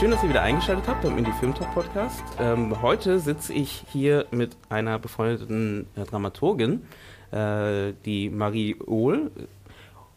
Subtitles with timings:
[0.00, 2.24] Schön, dass ihr wieder eingeschaltet habt beim Indie Film Talk Podcast.
[2.38, 6.86] Ähm, heute sitze ich hier mit einer befreundeten äh, Dramaturgin,
[7.32, 9.30] äh, die Marie Ohl,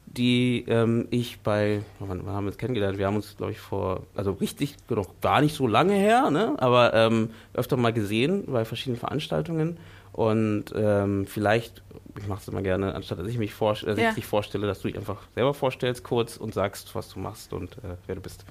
[0.05, 2.97] die ähm, ich bei, wann, wann haben wir uns kennengelernt?
[2.97, 6.55] Wir haben uns, glaube ich, vor, also richtig, noch gar nicht so lange her, ne?
[6.59, 9.75] aber ähm, öfter mal gesehen bei verschiedenen Veranstaltungen.
[10.13, 11.83] Und ähm, vielleicht,
[12.17, 14.11] ich mache es immer gerne, anstatt dass ich mich vorst dass Ja.
[14.11, 17.51] ich dich vorstelle, dass du dich einfach selber vorstellst kurz und sagst, was du machst
[17.51, 18.45] und äh, wer du bist.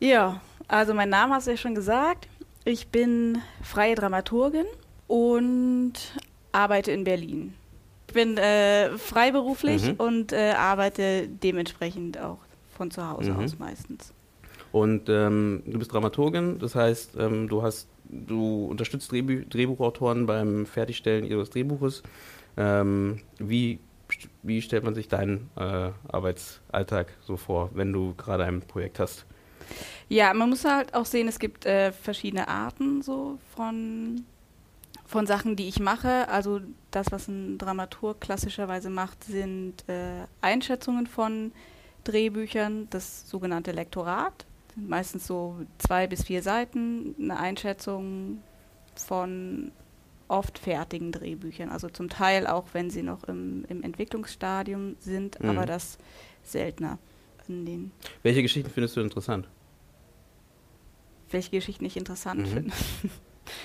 [0.00, 2.28] Ja, also mein Name hast du ja schon gesagt.
[2.64, 4.66] Ich bin freie Dramaturgin
[5.06, 5.92] und
[6.52, 7.54] arbeite in Berlin.
[8.08, 9.94] Ich bin äh, freiberuflich Mhm.
[9.98, 12.38] und äh, arbeite dementsprechend auch
[12.76, 13.38] von zu Hause Mhm.
[13.44, 14.12] aus meistens.
[14.72, 20.66] Und ähm, du bist Dramaturgin, das heißt, ähm, du hast, du unterstützt Drehbü Drehbuchautoren beim
[20.66, 22.02] Fertigstellen ihres Drehbuches.
[22.56, 23.78] Ähm, wie,
[24.42, 29.24] wie stellt man sich deinen äh, Arbeitsalltag so vor, wenn du gerade ein Projekt hast?
[30.08, 34.24] Ja, man muss halt auch sehen, es gibt äh, verschiedene Arten so von,
[35.06, 36.28] von Sachen, die ich mache.
[36.28, 41.52] Also das, was ein Dramaturg klassischerweise macht, sind äh, Einschätzungen von
[42.04, 44.46] Drehbüchern, das sogenannte Lektorat.
[44.74, 48.42] Sind meistens so zwei bis vier Seiten, eine Einschätzung
[48.94, 49.72] von
[50.28, 51.68] oft fertigen Drehbüchern.
[51.68, 55.50] Also zum Teil auch, wenn sie noch im, im Entwicklungsstadium sind, Mhm.
[55.50, 55.98] aber das
[56.42, 56.98] seltener.
[57.48, 57.90] In den,
[58.24, 59.46] Welche Geschichten findest du interessant?
[61.30, 62.46] Welche Geschichten ich interessant Mhm.
[62.46, 62.72] finde.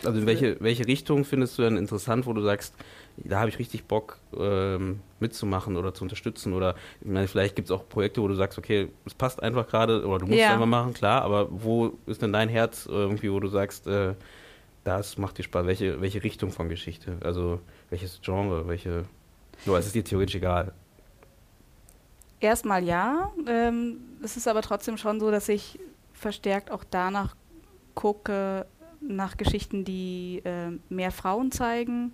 [0.06, 2.76] Also in welche, welche Richtung findest du denn interessant, wo du sagst,
[3.18, 6.54] da habe ich richtig Bock ähm, mitzumachen oder zu unterstützen?
[6.54, 9.68] Oder ich meine, vielleicht gibt es auch Projekte, wo du sagst, okay, es passt einfach
[9.68, 10.54] gerade oder du musst es Ja.
[10.54, 14.14] einfach machen, klar, aber wo ist denn dein Herz irgendwie, wo du sagst, äh,
[14.84, 15.66] das macht dir Spaß?
[15.66, 17.18] Welche, welche Richtung von Geschichte?
[17.24, 17.60] Also
[17.90, 19.06] welches Genre, welche.
[19.66, 20.74] Nur es ist dir theoretisch egal.
[22.40, 23.32] Erstmal ja.
[23.48, 25.80] Ähm, es ist aber trotzdem schon so, dass ich
[26.14, 27.36] verstärkt auch danach
[28.02, 28.66] gucke,
[29.00, 32.14] nach Geschichten, die äh, mehr Frauen zeigen,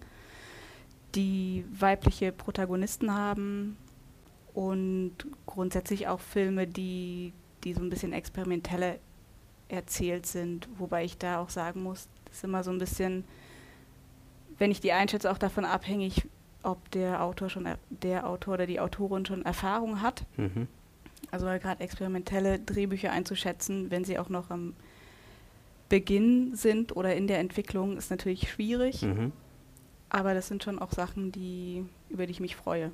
[1.15, 3.77] die weibliche Protagonisten haben
[4.53, 5.13] und
[5.45, 7.31] grundsätzlich auch Filme, die,
[7.63, 8.95] die so ein bisschen experimenteller
[9.69, 10.67] erzählt sind.
[10.77, 13.23] Wobei ich da auch sagen muss, das ist immer so ein bisschen,
[14.57, 16.27] wenn ich die einschätze, auch davon abhängig,
[16.63, 20.25] ob der Autor schon er- der Autor oder die Autorin schon Erfahrung hat.
[20.35, 20.67] Mhm.
[21.31, 24.73] Also gerade experimentelle Drehbücher einzuschätzen, wenn sie auch noch am
[25.89, 29.01] Beginn sind oder in der Entwicklung, ist natürlich schwierig.
[29.03, 29.31] Mhm.
[30.09, 32.91] Aber das sind schon auch Sachen, die, über die ich mich freue.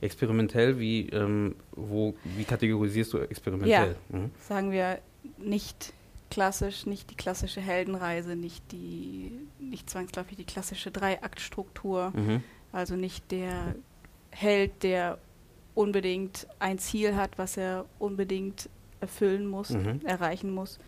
[0.00, 3.96] Experimentell, wie, ähm, wo, wie kategorisierst du experimentell?
[4.10, 4.30] Mhm.
[4.40, 4.98] Sagen wir
[5.38, 5.92] nicht
[6.30, 12.12] klassisch, nicht die klassische Heldenreise, nicht die, nicht zwangsläufig die klassische Dreiaktstruktur.
[12.14, 12.42] Mhm.
[12.72, 13.76] Also nicht der
[14.30, 15.18] Held, der
[15.74, 18.68] unbedingt ein Ziel hat, was er unbedingt
[19.00, 20.00] erfüllen muss, Mhm.
[20.04, 20.78] erreichen muss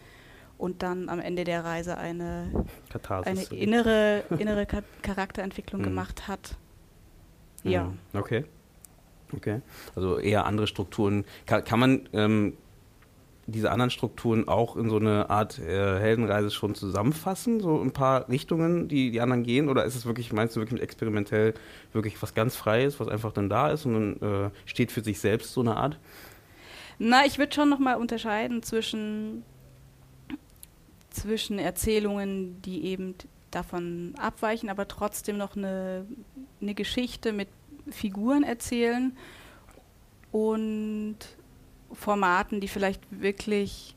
[0.59, 3.51] und dann am Ende der Reise eine, Katharsis.
[3.51, 4.67] eine innere, innere
[5.03, 5.85] Charakterentwicklung Mhm.
[5.89, 6.57] gemacht hat.
[7.65, 7.71] Mhm.
[7.71, 7.93] Ja.
[8.15, 8.45] Okay.
[9.35, 9.61] Okay.
[9.95, 11.25] Also eher andere Strukturen.
[11.47, 12.57] Kann, kann man ähm,
[13.49, 17.61] diese anderen Strukturen auch in so eine Art äh, Heldenreise schon zusammenfassen?
[17.61, 19.69] So ein paar Richtungen, die die anderen gehen?
[19.69, 21.55] Oder ist es wirklich, meinst du wirklich experimentell
[21.93, 25.19] wirklich was ganz Freies, was einfach dann da ist und dann äh, steht für sich
[25.19, 25.99] selbst so eine Art?
[26.99, 29.43] Na, ich würde schon nochmal unterscheiden zwischen,
[31.17, 33.15] zwischen Erzählungen, die eben
[33.51, 36.07] davon abweichen, aber trotzdem noch eine,
[36.61, 37.49] eine Geschichte mit
[37.91, 39.17] Figuren erzählen
[40.33, 41.17] und
[41.93, 43.95] Formaten, die vielleicht wirklich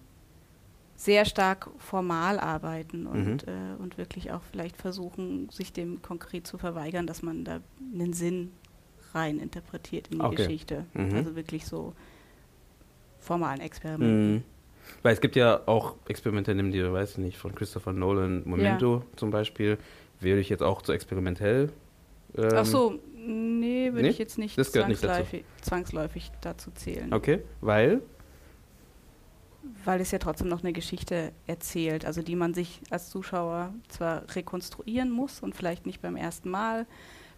[0.96, 3.54] sehr stark formal arbeiten und, Mhm.
[3.54, 7.62] äh, und wirklich auch vielleicht versuchen, sich dem konkret zu verweigern, dass man da
[7.94, 8.52] einen Sinn
[9.14, 10.36] rein interpretiert in die Okay.
[10.36, 10.86] Geschichte.
[10.94, 11.16] Mhm.
[11.16, 11.94] Also wirklich so
[13.20, 14.34] formalen Experimenten.
[14.36, 14.44] Mhm.
[15.02, 19.04] Weil es gibt ja auch Experimente, nimm dir, weiß ich nicht, von Christopher Nolan, Memento
[19.16, 19.78] zum Beispiel,
[20.20, 21.72] würde ich jetzt auch zu experimentell.
[22.38, 24.10] Ähm, Ach so, nee, würde nee?
[24.10, 25.14] ich jetzt nicht Das gehört nicht dazu.
[25.14, 27.14] zwangsläufig, zwangsläufig dazu zählen.
[27.14, 28.02] Okay, weil?
[29.86, 34.24] Weil es ja trotzdem noch eine Geschichte erzählt, also die man sich als Zuschauer zwar
[34.36, 36.86] rekonstruieren muss und vielleicht nicht beim ersten Mal,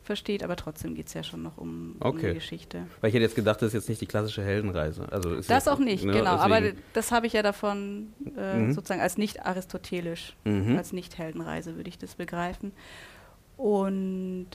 [0.03, 2.09] versteht, aber trotzdem geht es ja schon noch um, okay.
[2.09, 2.87] um die Geschichte.
[3.01, 5.07] Weil ich hätte jetzt gedacht, das ist jetzt nicht die klassische Heldenreise.
[5.11, 6.37] Also das jetzt, auch nicht, ne, genau.
[6.37, 6.53] Deswegen.
[6.53, 8.73] Aber das habe ich ja davon äh, mhm.
[8.73, 10.77] sozusagen als nicht aristotelisch, mhm.
[10.77, 12.71] als nicht Heldenreise würde ich das begreifen.
[13.57, 14.47] Und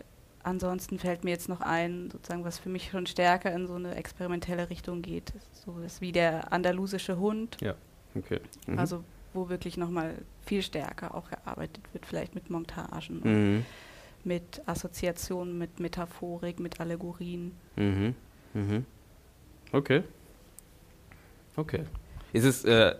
[0.43, 3.94] ansonsten fällt mir jetzt noch ein, sozusagen, was für mich schon stärker in so eine
[3.94, 5.32] experimentelle Richtung geht.
[5.52, 7.56] So ist wie der andalusische Hund.
[7.60, 7.75] Ja,
[8.14, 8.40] okay.
[8.66, 8.78] Mhm.
[8.78, 9.04] Also
[9.37, 10.14] wo wirklich nochmal
[10.44, 13.66] viel stärker auch gearbeitet wird, vielleicht mit Montagen, mhm.
[14.26, 17.52] Mit Assoziationen, mit Metaphorik, mit Allegorien.
[17.76, 18.14] Mhm.
[18.55, 18.84] Mhm.
[19.73, 20.02] Okay.
[21.56, 21.81] Okay.
[22.32, 22.94] Ist es äh,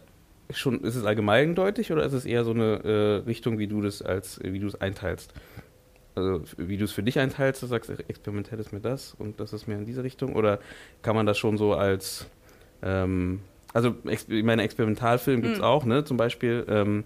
[0.51, 4.01] schon, ist es allgemeindeutig oder ist es eher so eine äh, Richtung, wie du das
[4.01, 5.35] als, wie du es einteilst?
[6.15, 9.53] Also wie du es für dich einteilst, du sagst, experimentell ist mir das und das
[9.53, 10.35] ist mehr in diese Richtung?
[10.35, 10.61] Oder
[11.03, 12.27] kann man das schon so als
[12.83, 13.41] ähm,
[13.77, 15.65] also ich meine, Experimentalfilm gibt es mhm.
[15.67, 16.03] auch, ne?
[16.03, 17.05] Zum Beispiel, ähm,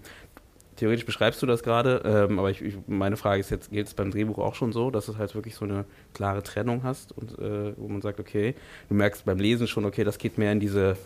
[0.75, 3.93] theoretisch beschreibst du das gerade, ähm, aber ich, ich, meine Frage ist jetzt, geht es
[3.93, 7.37] beim Drehbuch auch schon so, dass du halt wirklich so eine klare Trennung hast und
[7.39, 8.55] äh, wo man sagt, okay,
[8.89, 10.97] du merkst beim Lesen schon, okay, das geht mehr in diese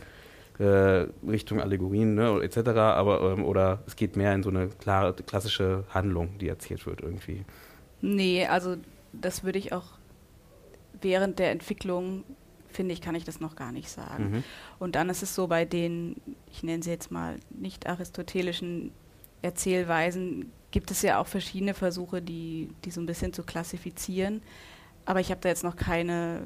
[0.59, 5.13] äh, Richtung Allegorien, ne, etc., aber ähm, oder es geht mehr in so eine klare,
[5.13, 7.43] klassische Handlung, die erzählt wird irgendwie.
[8.01, 8.77] Nee, also
[9.11, 9.85] das würde ich auch
[11.01, 12.23] während der Entwicklung
[12.69, 14.31] finde ich, kann ich das noch gar nicht sagen.
[14.31, 14.43] Mhm.
[14.79, 16.17] Und dann ist es so bei den,
[16.51, 18.91] ich nenne sie jetzt mal nicht aristotelischen
[19.41, 24.41] Erzählweisen, gibt es ja auch verschiedene Versuche, die, die so ein bisschen zu klassifizieren.
[25.05, 26.43] Aber ich habe da jetzt noch keine,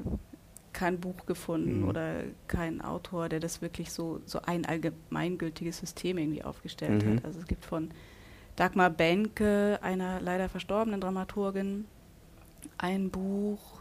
[0.72, 1.88] kein Buch gefunden mhm.
[1.88, 7.16] oder keinen Autor, der das wirklich so, so ein allgemeingültiges System irgendwie aufgestellt mhm.
[7.16, 7.24] hat.
[7.24, 7.90] Also es gibt von
[8.56, 11.86] Dagmar Benke, einer leider verstorbenen Dramaturgin,
[12.76, 13.80] ein Buch,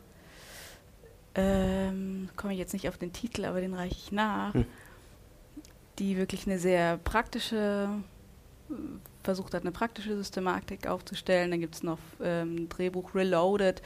[1.35, 4.65] ähm, komme ich jetzt nicht auf den Titel, aber den reiche ich nach, hm.
[5.99, 7.89] die wirklich eine sehr praktische,
[9.23, 11.51] versucht hat, eine praktische Systematik aufzustellen.
[11.51, 13.81] Dann gibt es noch ähm, Drehbuch Reloaded.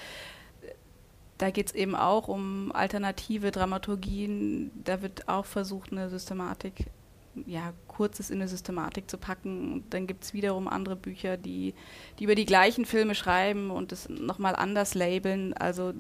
[1.38, 4.72] Da geht es eben auch um alternative Dramaturgien.
[4.84, 6.86] Da wird auch versucht, eine Systematik,
[7.48, 9.74] ja, kurzes in eine Systematik zu packen.
[9.74, 11.74] Und dann gibt es wiederum andere Bücher, die,
[12.20, 15.54] die über die gleichen Filme schreiben und es nochmal anders labeln.
[15.54, 15.94] Also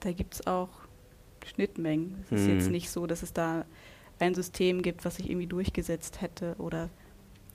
[0.00, 0.68] da gibt es auch
[1.46, 2.24] Schnittmengen.
[2.24, 2.72] Es ist jetzt hm.
[2.72, 3.64] nicht so, dass es da
[4.18, 6.90] ein System gibt, was sich irgendwie durchgesetzt hätte oder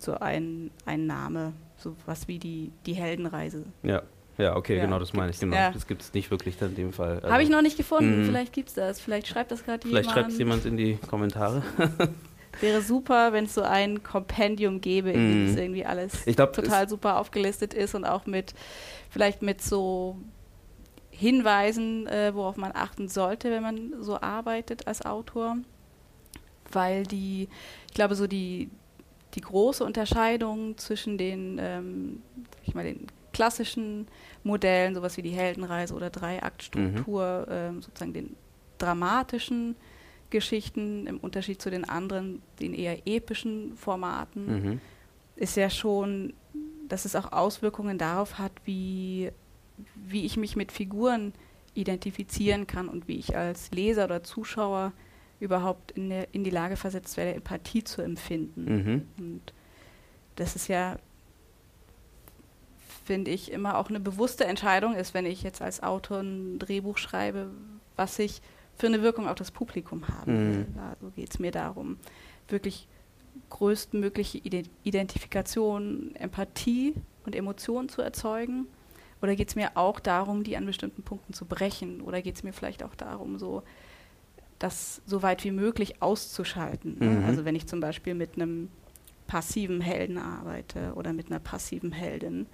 [0.02, 3.66] so ein, ein Name, so was wie die, die Heldenreise.
[3.84, 4.04] Ja.
[4.38, 5.40] Ja, okay, ja, genau, das meine ich.
[5.40, 5.56] Genau.
[5.56, 5.72] Ja.
[5.72, 7.20] Das gibt es nicht wirklich dann in dem Fall.
[7.22, 8.24] Also Habe ich noch nicht gefunden.
[8.24, 8.26] Mhm.
[8.26, 9.00] Vielleicht gibt es das.
[9.00, 10.06] Vielleicht schreibt das gerade jemand.
[10.06, 11.64] Vielleicht schreibt es jemand in die Kommentare.
[12.62, 15.58] Wäre super, wenn es so ein Kompendium gäbe, in dem mhm.
[15.58, 18.54] irgendwie alles glaub, total super aufgelistet ist und auch mit,
[19.10, 20.18] vielleicht mit so
[21.12, 25.58] Hinweisen, äh, worauf man achten sollte, wenn man so arbeitet als Autor,
[26.72, 27.48] weil die,
[27.88, 28.70] ich glaube, so die,
[29.36, 32.22] die große Unterscheidung zwischen den, ähm,
[32.64, 34.08] ich mal, den klassischen
[34.44, 37.54] Modellen, sowas wie die Heldenreise oder Dreiaktstruktur, mhm.
[37.54, 38.36] ähm, sozusagen den
[38.78, 39.76] dramatischen
[40.30, 44.82] Geschichten im Unterschied zu den anderen, den eher epischen Formaten, mhm.
[45.36, 46.34] ist ja schon,
[46.88, 49.32] dass es auch Auswirkungen darauf hat, wie
[50.08, 51.34] wie ich mich mit Figuren
[51.74, 54.94] identifizieren kann und wie ich als Leser oder Zuschauer
[55.40, 58.66] überhaupt in, der, in die Lage versetzt werde, Empathie zu empfinden.
[58.66, 59.08] Mhm.
[59.18, 59.54] Und
[60.36, 60.98] das ist ja,
[63.06, 66.98] finde ich, immer auch eine bewusste Entscheidung ist, wenn ich jetzt als Autor ein Drehbuch
[66.98, 67.52] schreibe,
[67.96, 68.42] was ich
[68.78, 70.68] für eine Wirkung auf das Publikum haben will.
[70.70, 70.80] Mhm.
[70.80, 71.98] Also geht es mir darum,
[72.48, 72.88] wirklich
[73.50, 74.40] größtmögliche
[74.84, 76.94] Identifikation, Empathie
[77.26, 78.68] und Emotionen zu erzeugen
[79.26, 82.02] oder geht es mir auch darum, die an bestimmten Punkten zu brechen?
[82.02, 83.64] Oder geht es mir vielleicht auch darum, so
[84.60, 86.98] das so weit wie möglich auszuschalten?
[87.00, 87.10] Ne?
[87.10, 87.26] Mhm.
[87.26, 88.70] Also wenn ich zum Beispiel mit einem
[89.28, 92.48] passiven Helden arbeite oder mit einer passiven Heldin,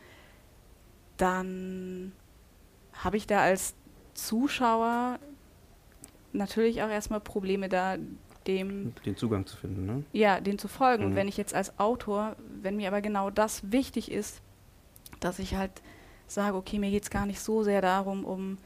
[1.17, 2.13] dann
[2.93, 3.75] habe ich da als
[4.13, 5.20] Zuschauer
[6.34, 7.98] natürlich auch erstmal Probleme da,
[8.48, 10.03] dem den Zugang zu finden, ne?
[10.13, 11.03] Ja, den zu folgen.
[11.03, 11.10] Mhm.
[11.10, 14.41] Und wenn ich jetzt als Autor, wenn mir aber genau das wichtig ist,
[15.20, 15.81] dass ich halt
[16.27, 18.58] sage, okay, mir geht es gar nicht so sehr darum, um,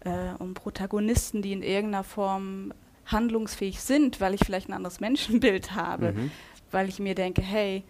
[0.00, 2.72] äh, um Protagonisten, die in irgendeiner Form
[3.06, 6.30] handlungsfähig sind, weil ich vielleicht ein anderes Menschenbild habe, mhm.
[6.70, 7.82] weil ich mir denke, hey,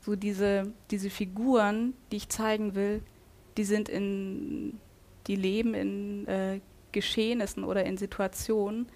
[0.00, 3.02] so diese, diese Figuren, die ich zeigen will,
[3.56, 4.78] die sind in,
[5.26, 6.60] die leben in äh,
[6.92, 8.86] Geschehnissen oder in Situationen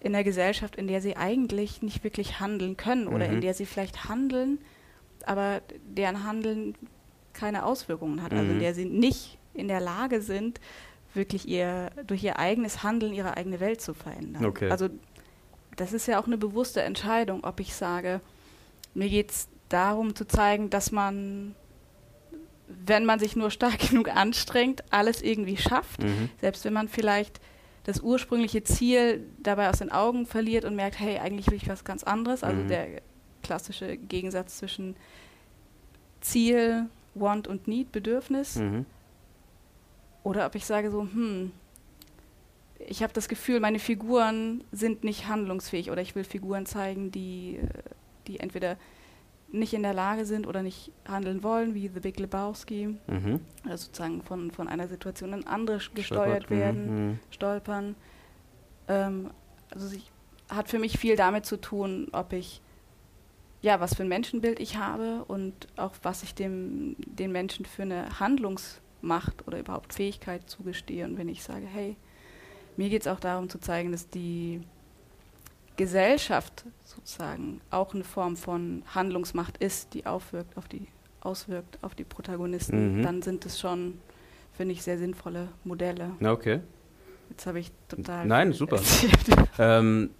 [0.00, 3.40] in der Gesellschaft, in der sie eigentlich nicht wirklich handeln können oder in mhm.
[3.40, 4.58] der sie vielleicht handeln,
[5.24, 6.74] aber deren Handeln
[7.32, 8.50] keine Auswirkungen hat, also mhm.
[8.50, 10.60] also in der sie nicht in der Lage sind,
[11.14, 14.44] wirklich ihr durch ihr eigenes Handeln ihre eigene Welt zu verändern.
[14.46, 14.70] Okay.
[14.70, 14.88] Also
[15.76, 18.20] das ist ja auch eine bewusste Entscheidung, ob ich sage,
[18.94, 21.54] mir geht es darum zu zeigen, dass man
[22.86, 26.02] wenn man sich nur stark genug anstrengt, alles irgendwie schafft.
[26.02, 26.30] Mhm.
[26.40, 27.40] Selbst wenn man vielleicht
[27.84, 31.84] das ursprüngliche Ziel dabei aus den Augen verliert und merkt, hey, eigentlich will ich was
[31.84, 32.42] ganz anderes.
[32.44, 32.68] Also Mhm.
[32.68, 32.86] der
[33.42, 34.96] klassische Gegensatz zwischen
[36.20, 38.56] Ziel, Want und Need, Bedürfnis.
[38.56, 38.86] Mhm.
[40.24, 41.52] Oder ob ich sage so, hm,
[42.78, 47.56] ich habe das Gefühl, meine Figuren sind nicht handlungsfähig oder ich will Figuren zeigen, die,
[47.56, 47.68] äh,
[48.26, 48.76] die entweder
[49.54, 53.40] nicht in der Lage sind oder nicht handeln wollen, wie The Big Lebowski, Mhm.
[53.64, 55.96] also sozusagen von, von einer Situation in andere sch- Stolpert.
[55.96, 57.18] gesteuert werden, Mhm.
[57.30, 57.94] stolpern.
[58.88, 59.30] Ähm,
[59.70, 60.10] also sich,
[60.48, 62.60] hat für mich viel damit zu tun, ob ich
[63.60, 67.82] ja, was für ein Menschenbild ich habe und auch was ich dem, den Menschen für
[67.82, 68.18] eine
[69.02, 71.04] Handlungsmacht oder überhaupt Fähigkeit zugestehe.
[71.04, 71.96] Und wenn ich sage, hey,
[72.76, 74.60] mir geht es auch darum zu zeigen, dass die
[75.76, 80.86] Gesellschaft sozusagen auch eine Form von Handlungsmacht ist, die aufwirkt auf die,
[81.20, 83.02] auswirkt auf die Protagonisten, Mhm.
[83.02, 83.98] dann sind es schon,
[84.52, 86.10] finde ich, sehr sinnvolle Modelle.
[86.22, 86.60] Okay.
[87.30, 88.80] Jetzt habe ich total Nein, super.
[89.58, 90.10] Ähm,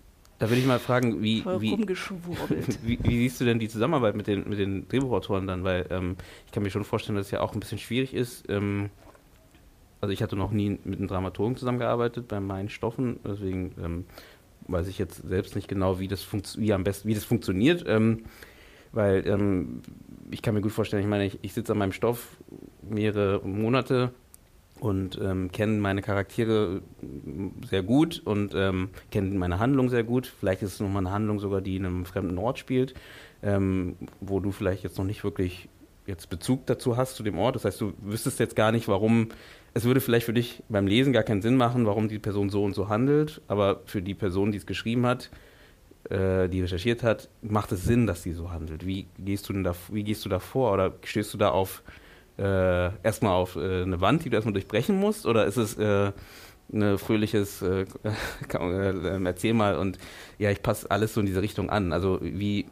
[0.42, 1.78] da würde ich mal fragen, wie, wie,
[2.82, 5.62] wie, wie siehst du denn die Zusammenarbeit mit den, mit den Drehbuchautoren dann?
[5.62, 8.50] Weil ähm, ich kann mir schon vorstellen, dass es ja auch ein bisschen schwierig ist.
[8.50, 8.90] Ähm,
[10.00, 14.04] also ich hatte noch nie mit einem Dramaturgen zusammengearbeitet bei meinen Stoffen, deswegen ähm,
[14.66, 16.26] weiß ich jetzt selbst nicht genau, wie das,
[16.58, 17.84] wie am besten, wie das funktioniert.
[17.87, 18.25] Ähm,
[18.90, 19.82] weil ähm,
[20.32, 22.37] ich kann mir gut vorstellen, ich meine, ich, ich sitze an meinem Stoff
[22.82, 24.12] mehrere Monate
[24.82, 26.82] und ähm, kenne meine Charaktere
[27.70, 30.26] sehr gut und ähm, kenne meine Handlung sehr gut.
[30.26, 32.94] Vielleicht ist es nochmal eine Handlung sogar, die in einem fremden Ort spielt,
[33.44, 35.68] ähm, wo du vielleicht jetzt noch nicht wirklich
[36.04, 37.54] jetzt Bezug dazu hast zu dem Ort.
[37.54, 39.28] Das heißt, du wüsstest jetzt gar nicht, warum.
[39.72, 42.64] Es würde vielleicht für dich beim Lesen gar keinen Sinn machen, warum die Person so
[42.64, 45.30] und so handelt, aber für die Person, die es geschrieben hat,
[46.10, 48.84] äh, die recherchiert hat, macht es Sinn, dass sie so handelt.
[48.84, 50.72] Wie gehst du denn da, wie gehst du da vor?
[50.72, 51.84] Oder stößt du da auf
[52.42, 55.26] äh, erstmal auf äh, eine Wand, die du erstmal durchbrechen musst?
[55.26, 56.12] Oder ist es äh,
[56.72, 57.82] ein fröhliches äh,
[58.52, 59.99] äh, Erzähl mal und
[60.38, 61.92] ja, ich passe alles so in diese Richtung an.
[61.92, 62.66] Also wie,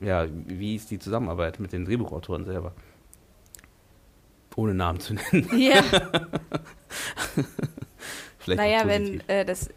[0.00, 2.72] ja, wie ist die Zusammenarbeit mit den Drehbuchautoren selber?
[4.56, 5.48] Ohne Namen zu nennen.
[5.58, 5.82] ja.
[8.38, 9.68] Vielleicht Naja, wenn äh, das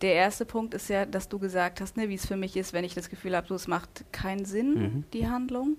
[0.00, 2.72] der erste Punkt ist ja, dass du gesagt hast, ne, wie es für mich ist,
[2.72, 5.04] wenn ich das Gefühl habe, so es macht keinen Sinn, Mhm.
[5.12, 5.78] die Handlung,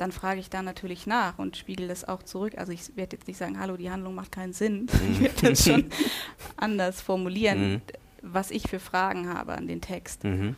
[0.00, 2.54] dann frage ich da natürlich nach und spiegel das auch zurück.
[2.56, 4.86] Also ich werde jetzt nicht sagen, hallo, die Handlung macht keinen Sinn.
[5.12, 5.86] Ich werde das schon
[6.56, 7.80] anders formulieren, Mhm.
[8.22, 10.24] was ich für Fragen habe an den Text.
[10.24, 10.56] Mhm.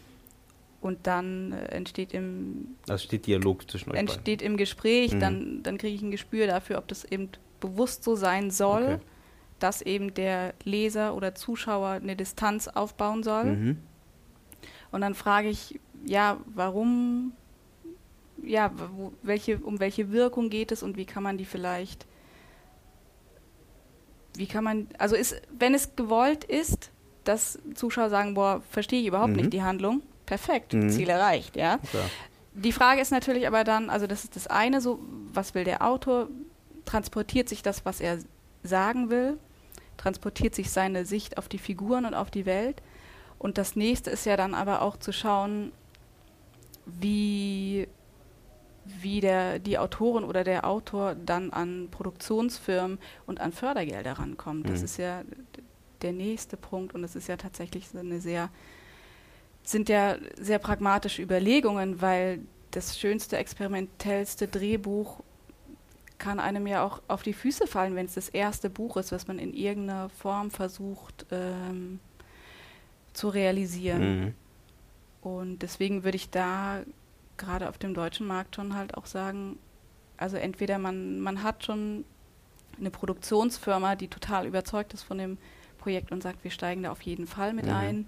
[0.80, 4.08] Und dann äh, entsteht im Also steht Dialog zwischen euch beiden.
[4.08, 5.20] entsteht im Gespräch, Mhm.
[5.20, 7.28] dann, dann kriege ich ein Gespür dafür, ob das eben
[7.61, 8.99] bewusst so sein soll, Okay.
[9.61, 13.44] dass eben der Leser oder Zuschauer eine Distanz aufbauen soll.
[13.44, 13.76] Mhm.
[14.90, 17.32] Und dann frage ich, ja, warum,
[18.44, 22.06] ja, wo, welche, um welche Wirkung geht es und wie kann man die vielleicht,
[24.37, 26.90] wie kann man, also ist, wenn es gewollt ist,
[27.25, 29.37] dass Zuschauer sagen, boah, verstehe ich überhaupt Mhm.
[29.37, 30.90] nicht die Handlung, perfekt, Mhm.
[30.90, 31.78] Ziel erreicht, ja.
[31.78, 32.08] Klar.
[32.54, 34.99] Die Frage ist natürlich aber dann, also das ist das eine, so
[35.32, 36.28] was will der Autor?
[36.84, 38.18] Transportiert sich das, was er
[38.62, 39.38] sagen will?
[39.96, 42.82] Transportiert sich seine Sicht auf die Figuren und auf die Welt?
[43.38, 45.72] Und das nächste ist ja dann aber auch zu schauen,
[46.84, 47.87] wie,
[48.84, 54.68] wie der, die Autorin oder der Autor dann an Produktionsfirmen und an Fördergelder rankommt.
[54.68, 54.84] Das Mhm.
[54.84, 55.22] ist ja
[56.02, 58.50] der nächste Punkt und es ist ja tatsächlich so eine sehr
[59.64, 62.40] sind ja sehr pragmatische Überlegungen, weil
[62.72, 65.20] das schönste, experimentellste Drehbuch
[66.18, 69.28] kann einem ja auch auf die Füße fallen, wenn es das erste Buch ist, was
[69.28, 72.00] man in irgendeiner Form versucht ähm,
[73.12, 74.20] zu realisieren.
[74.20, 74.34] Mhm.
[75.20, 76.82] Und deswegen würde ich da
[77.42, 79.58] gerade auf dem deutschen Markt schon halt auch sagen,
[80.16, 82.04] also entweder man, man hat schon
[82.78, 85.38] eine Produktionsfirma, die total überzeugt ist von dem
[85.78, 87.72] Projekt und sagt, wir steigen da auf jeden Fall mit Mhm.
[87.72, 88.06] ein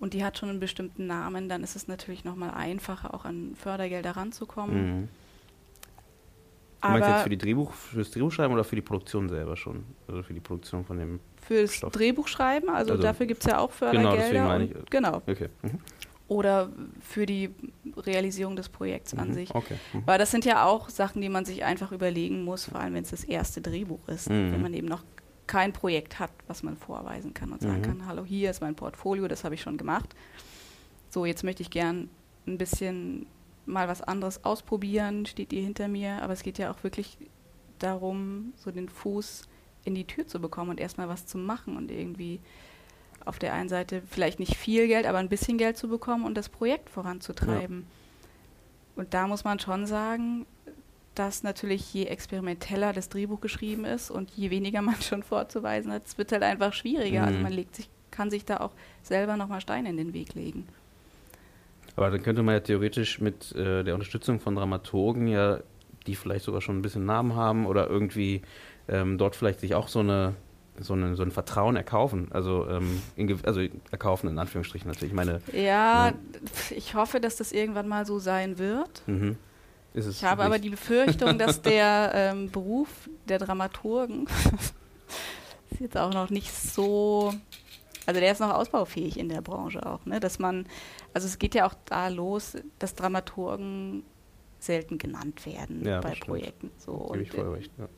[0.00, 3.54] und die hat schon einen bestimmten Namen, dann ist es natürlich nochmal einfacher, auch an
[3.54, 4.76] Fördergelder ranzukommen.
[5.00, 5.08] Mhm.
[6.80, 9.56] Du meinst jetzt Aber für, die Drehbuch, für das Drehbuchschreiben oder für die Produktion selber
[9.56, 9.84] schon?
[10.06, 11.20] Also für die Produktion von dem.
[11.40, 11.92] fürs Stoff.
[11.92, 14.16] Drehbuchschreiben, also, Also- dafür gibt es ja auch Genau, Fördergelder.
[14.16, 15.16] deswegen meine ich- und, genau.
[15.26, 15.48] Okay.
[15.62, 15.78] Mhm.
[16.26, 17.50] Oder für die
[17.96, 19.32] Realisierung des Projekts an Mhm.
[19.34, 19.54] sich.
[19.54, 19.76] Okay.
[19.92, 20.02] Mhm.
[20.06, 23.02] Weil das sind ja auch Sachen, die man sich einfach überlegen muss, vor allem wenn
[23.04, 24.30] es das erste Drehbuch ist.
[24.30, 24.52] Mhm.
[24.52, 25.04] Wenn man eben noch
[25.46, 27.82] kein Projekt hat, was man vorweisen kann und sagen Mhm.
[27.82, 30.14] kann, hallo, hier ist mein Portfolio, das habe ich schon gemacht.
[31.10, 32.08] So, jetzt möchte ich gern
[32.46, 33.26] ein bisschen
[33.66, 36.22] mal was anderes ausprobieren, steht ihr hinter mir.
[36.22, 37.18] Aber es geht ja auch wirklich
[37.78, 39.42] darum, so den Fuß
[39.84, 42.40] in die Tür zu bekommen und erstmal was zu machen und irgendwie
[43.24, 46.34] auf der einen Seite vielleicht nicht viel Geld, aber ein bisschen Geld zu bekommen und
[46.34, 47.86] das Projekt voranzutreiben.
[48.96, 50.46] Und da muss man schon sagen,
[51.14, 56.06] dass natürlich je experimenteller das Drehbuch geschrieben ist und je weniger man schon vorzuweisen hat,
[56.06, 57.24] es wird halt einfach schwieriger.
[57.24, 57.42] Also Mhm.
[57.42, 60.66] man legt sich, kann sich da auch selber nochmal Steine in den Weg legen.
[61.96, 65.60] Aber dann könnte man ja theoretisch mit äh, der Unterstützung von Dramaturgen ja,
[66.06, 68.42] die vielleicht sogar schon ein bisschen Namen haben oder irgendwie
[68.88, 70.34] ähm, dort vielleicht sich auch so eine
[70.80, 72.28] so, eine, so ein Vertrauen erkaufen.
[72.30, 75.12] Also, ähm, in, also erkaufen in Anführungsstrichen natürlich.
[75.12, 76.12] Ich meine, Ja, Ja.
[76.70, 79.02] ich hoffe, dass das irgendwann mal so sein wird.
[79.06, 79.36] mhm.
[79.96, 80.64] Ich habe aber nicht.
[80.64, 82.88] die Befürchtung, dass der ähm, Beruf
[83.28, 84.26] der Dramaturgen
[85.70, 87.32] ist jetzt auch noch nicht so,
[88.04, 90.18] also der ist noch ausbaufähig in der Branche auch, ne?
[90.18, 90.66] Dass man,
[91.12, 94.02] also es geht ja auch da los, dass Dramaturgen
[94.58, 96.28] selten genannt werden Ja, bei das stimmt.
[96.30, 96.70] Projekten.
[96.78, 97.70] So Gebe ich voll äh, recht.
[97.78, 97.88] Ja.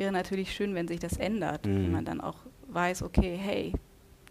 [0.00, 1.74] Wäre natürlich schön, wenn sich das ändert, Mhm.
[1.84, 2.38] wenn man dann auch
[2.68, 3.72] weiß, okay, hey,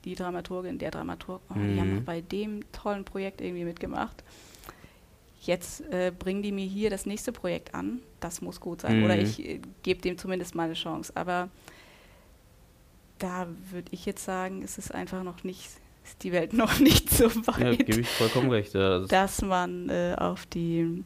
[0.04, 2.06] die Dramaturgin, der Dramaturg, oh, die haben Mhm.
[2.06, 4.24] bei dem tollen Projekt irgendwie mitgemacht.
[5.42, 9.00] Jetzt äh, bringen die mir hier das nächste Projekt an, das muss gut sein.
[9.00, 9.06] Mhm.
[9.06, 11.14] Oder ich äh, gebe dem zumindest mal eine Chance.
[11.16, 11.50] Aber
[13.20, 15.70] da würde ich jetzt sagen, ist es einfach noch nicht,
[16.04, 18.74] ist die Welt noch nicht so ja, weit gebe ich vollkommen recht.
[18.74, 19.00] Ja.
[19.00, 21.04] Dass man äh, auf die,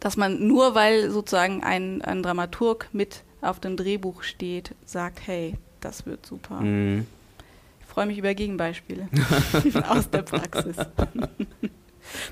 [0.00, 5.54] dass man nur weil sozusagen ein, ein Dramaturg mit auf dem Drehbuch steht, sagt, hey,
[5.80, 6.60] das wird super.
[6.60, 7.06] Mhm.
[7.80, 9.08] Ich freue mich über Gegenbeispiele
[9.88, 10.76] aus der Praxis.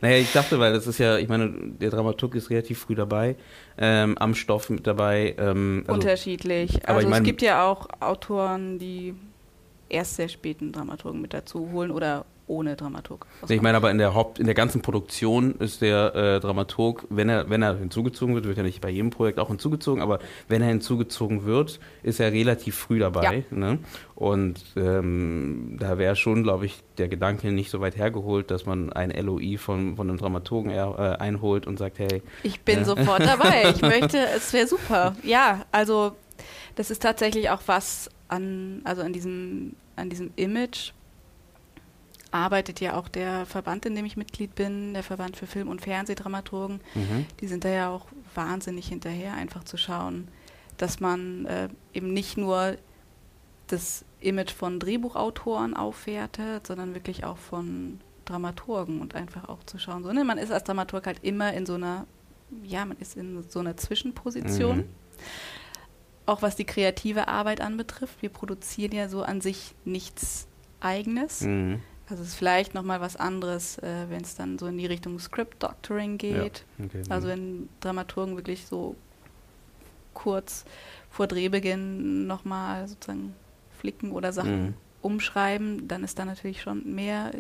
[0.03, 3.37] Naja, ich dachte, weil das ist ja, ich meine, der Dramaturg ist relativ früh dabei,
[3.79, 5.35] ähm, am Stoff mit dabei.
[5.39, 6.77] Ähm, also, Unterschiedlich.
[6.85, 9.15] aber Also ich mein- es gibt ja auch Autoren, die
[9.89, 13.27] erst sehr späten Dramaturgen mit dazu holen oder ohne Dramaturg.
[13.49, 17.05] Nee, ich meine aber in der Haupt, in der ganzen Produktion ist der äh, Dramaturg,
[17.09, 20.19] wenn er, wenn er hinzugezogen wird, wird er nicht bei jedem Projekt auch hinzugezogen, aber
[20.49, 23.45] wenn er hinzugezogen wird, ist er relativ früh dabei.
[23.51, 23.79] Ne?
[24.15, 28.93] Und ähm, da wäre schon, glaube ich, der Gedanke nicht so weit hergeholt, dass man
[28.93, 32.85] ein LOI von, von einem Dramaturgen er, äh, einholt und sagt, hey, Ich bin Ja.
[32.85, 33.71] sofort dabei.
[33.75, 35.17] Ich möchte, es wäre super.
[35.23, 36.13] Ja, also
[36.77, 40.93] das ist tatsächlich auch was an, also an diesem, an diesem Image
[42.33, 45.83] arbeitet ja auch der Verband, in dem ich Mitglied bin, der Verband für Film- und
[45.83, 46.81] Fernsehdramaturgen.
[46.95, 50.29] mhm, Die sind da ja auch wahnsinnig hinterher, einfach zu schauen,
[50.79, 52.77] dass man äh, eben nicht nur
[53.69, 60.03] das Image von Drehbuchautoren aufwertet, sondern wirklich auch von Dramaturgen und einfach auch zu schauen.
[60.03, 60.25] So, ne?
[60.25, 62.07] Man ist als Dramaturg halt immer in so einer,
[62.63, 64.79] ja, man ist in so einer Zwischenposition.
[64.79, 64.85] Mhm.
[66.25, 68.23] Auch was die kreative Arbeit anbetrifft.
[68.23, 70.47] Wir produzieren ja so an sich nichts
[70.81, 71.43] Eigenes.
[71.43, 74.87] mhm, Also es ist vielleicht nochmal was anderes, äh, wenn es dann so in die
[74.87, 76.65] Richtung Script Doctoring geht.
[76.85, 77.33] okay, Also mhm.
[77.33, 78.97] wenn Dramaturgen wirklich so
[80.15, 80.65] kurz
[81.11, 83.35] vor Drehbeginn nochmal sozusagen
[83.79, 84.75] flicken oder Sachen Mhm.
[85.01, 87.33] umschreiben, dann ist da natürlich schon mehr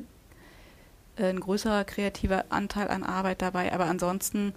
[1.16, 3.72] äh, ein größerer kreativer Anteil an Arbeit dabei.
[3.72, 4.54] Aber ansonsten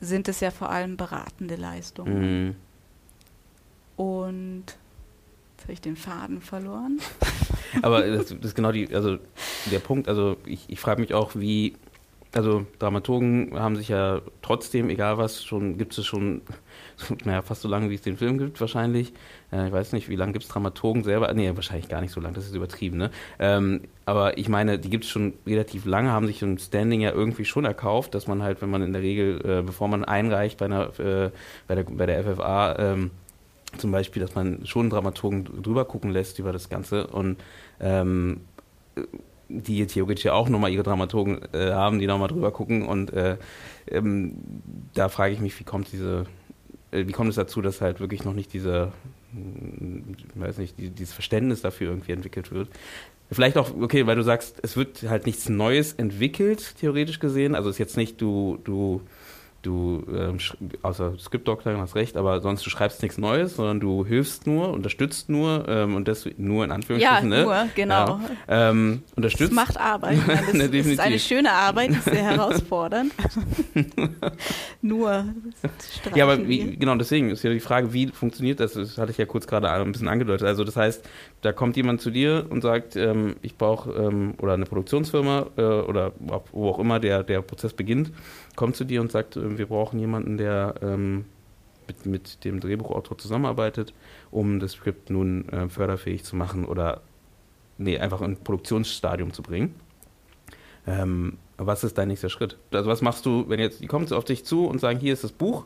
[0.00, 2.46] sind es ja vor allem beratende Leistungen.
[2.48, 2.56] Mhm.
[3.96, 4.64] Und
[5.52, 6.98] jetzt habe ich den Faden verloren.
[7.82, 9.18] Aber das, das ist genau die, also
[9.70, 11.74] der Punkt, also ich, ich frage mich auch, wie,
[12.36, 16.42] also Dramaturgen haben sich ja trotzdem, egal was, schon, gibt es schon,
[17.24, 19.12] naja, fast so lange, wie es den Film gibt, wahrscheinlich.
[19.52, 21.32] Äh, ich weiß nicht, wie lange gibt es Dramaturgen selber?
[21.32, 23.10] Nee, wahrscheinlich gar nicht so lange, das ist übertrieben, ne?
[23.38, 27.12] Ähm, aber ich meine, die gibt es schon relativ lange, haben sich ein Standing ja
[27.12, 30.58] irgendwie schon erkauft, dass man halt, wenn man in der Regel, äh, bevor man einreicht
[30.58, 31.30] bei einer, äh,
[31.66, 33.10] bei der, bei der FFA, ähm,
[33.78, 37.36] zum Beispiel, dass man schon Dramaturgen drüber gucken lässt über das Ganze und
[37.80, 38.40] ähm,
[39.48, 43.36] die theoretisch ja auch nochmal ihre Dramaturgen äh, haben, die nochmal drüber gucken und äh,
[43.88, 44.34] ähm,
[44.94, 46.26] da frage ich mich, wie kommt diese,
[46.90, 48.92] äh, wie kommt es dazu, dass halt wirklich noch nicht diese,
[49.32, 52.68] hm, ich weiß nicht, die, dieses Verständnis dafür irgendwie entwickelt wird.
[53.30, 57.56] Vielleicht auch, okay, weil du sagst, es wird halt nichts Neues entwickelt, theoretisch gesehen.
[57.56, 59.00] Also ist jetzt nicht, du, du,
[59.66, 60.38] du, ähm,
[60.82, 65.28] außer Script-Doctoring hast recht, aber sonst du schreibst nichts Neues, sondern du hilfst nur, unterstützt
[65.28, 67.42] nur ähm, und das nur in Ja, Anführungsstrichen, ne?
[67.42, 68.20] nur, genau.
[68.48, 69.52] Ja, ähm, unterstützt.
[69.52, 70.18] macht Arbeit.
[70.26, 73.12] Meine, Das Ne, ist eine schöne Arbeit, die ist sehr herausfordernd.
[74.82, 75.24] Nur.
[76.14, 78.74] Ja, aber wie, genau, deswegen ist ja die Frage, wie funktioniert das?
[78.74, 80.46] Das hatte ich ja kurz gerade ein bisschen angedeutet.
[80.46, 81.04] Also das heißt,
[81.42, 85.62] da kommt jemand zu dir und sagt, ähm, ich brauche, ähm, oder eine Produktionsfirma äh,
[85.62, 86.12] oder
[86.52, 88.10] wo auch immer der, der Prozess beginnt,
[88.56, 91.26] kommt zu dir und sagt, äh, wir brauchen jemanden, der ähm,
[91.86, 93.94] mit, mit dem Drehbuchautor zusammenarbeitet,
[94.30, 97.02] um das Skript nun äh, förderfähig zu machen oder
[97.78, 99.74] nee, einfach in Produktionsstadium zu bringen.
[100.86, 102.58] Ähm, was ist dein nächster Schritt?
[102.72, 105.24] Also was machst du, wenn jetzt, die kommen auf dich zu und sagen, hier ist
[105.24, 105.64] das Buch,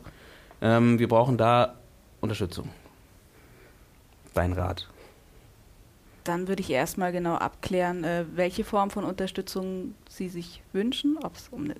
[0.61, 1.75] ähm, wir brauchen da
[2.21, 2.69] Unterstützung.
[4.33, 4.87] Dein Rat.
[6.23, 11.35] Dann würde ich erstmal genau abklären, äh, welche Form von Unterstützung Sie sich wünschen, ob
[11.35, 11.75] es um eine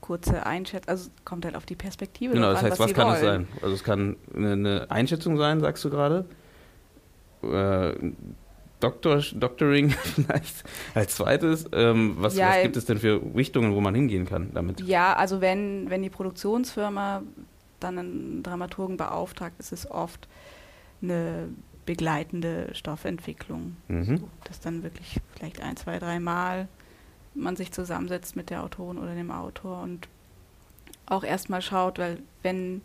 [0.00, 2.34] kurze Einschätzung, also kommt halt auf die Perspektive.
[2.34, 3.16] Genau, das an, heißt, was, sie kann wollen.
[3.16, 3.48] es sein?
[3.62, 6.26] Also es kann eine, Einschätzung sein, sagst du gerade.
[7.42, 7.94] Äh,
[8.80, 11.64] Doktor, Doctoring vielleicht als zweites.
[11.72, 14.80] Ähm, was, Ja, was gibt es denn für Richtungen, wo man hingehen kann damit?
[14.82, 17.22] Ja, also wenn, wenn die Produktionsfirma
[17.80, 20.28] dann einen Dramaturgen beauftragt, ist es oft
[21.02, 21.48] eine
[21.86, 23.76] begleitende Stoffentwicklung.
[23.88, 24.18] Mhm.
[24.18, 26.68] So, dass dann wirklich vielleicht ein, zwei, drei Mal
[27.34, 30.08] man sich zusammensetzt mit der Autorin oder dem Autor und
[31.06, 32.80] auch erstmal schaut, weil wenn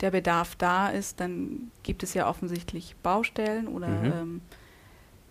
[0.00, 4.12] der Bedarf da ist, dann gibt es ja offensichtlich Baustellen oder Mhm.
[4.12, 4.40] ähm,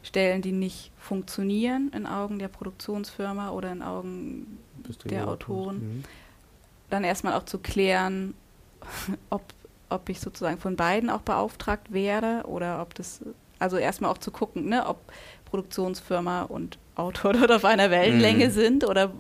[0.04, 4.60] Stellen, die nicht funktionieren in Augen der Produktionsfirma oder in Augen
[5.06, 5.76] der Autoren.
[5.98, 6.04] Mhm.
[6.90, 8.34] dann erstmal auch zu klären,
[9.30, 9.44] ob,
[9.90, 13.22] ob ich sozusagen von beiden auch beauftragt werde oder ob das,
[13.60, 14.98] also erstmal auch zu gucken, ne, ob
[15.46, 18.52] Produktionsfirma und Autor dort auf einer Wellenlänge Mhm.
[18.52, 19.12] sind oder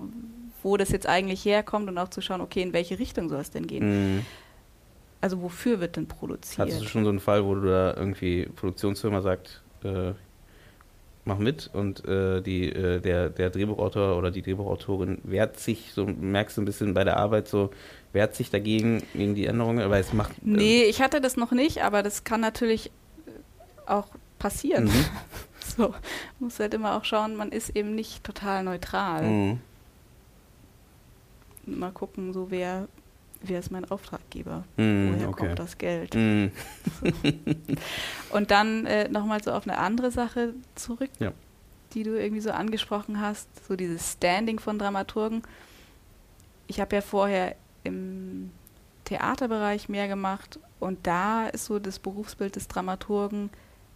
[0.62, 3.50] wo das jetzt eigentlich herkommt und auch zu schauen, okay, in welche Richtung soll es
[3.52, 4.16] denn gehen?
[4.18, 4.26] Mhm.
[5.22, 6.68] Also wofür wird denn produziert?
[6.68, 10.14] Hattest du schon so einen Fall, wo du da irgendwie Produktionsfirma sagt, äh,
[11.26, 16.06] mach mit und äh, die, äh, der, der Drehbuchautor oder die Drehbuchautorin wehrt sich, so
[16.06, 17.72] merkst du ein bisschen bei der Arbeit so,
[18.14, 20.32] wehrt sich dagegen gegen die Änderungen, aber es macht.
[20.32, 24.86] äh, nee, ich hatte das noch nicht, aber das kann natürlich äh, auch passieren.
[24.86, 25.06] Mhm.
[25.78, 25.94] So,
[26.40, 29.24] muss halt immer auch schauen, man ist eben nicht total neutral.
[29.24, 29.60] Mhm.
[31.66, 32.88] Mal gucken, so wer,
[33.42, 34.64] wer ist mein Auftraggeber?
[34.78, 35.46] Mhm, Woher okay.
[35.48, 36.14] kommt das Geld?
[36.16, 36.52] Mhm.
[38.32, 41.32] Und dann äh, nochmal so auf eine andere Sache zurück, Ja.
[41.94, 45.44] die du irgendwie so angesprochen hast, so dieses Standing von Dramaturgen.
[46.68, 48.52] Ich habe ja vorher im
[49.06, 53.50] Theaterbereich mehr gemacht und da ist so das Berufsbild des Dramaturgen,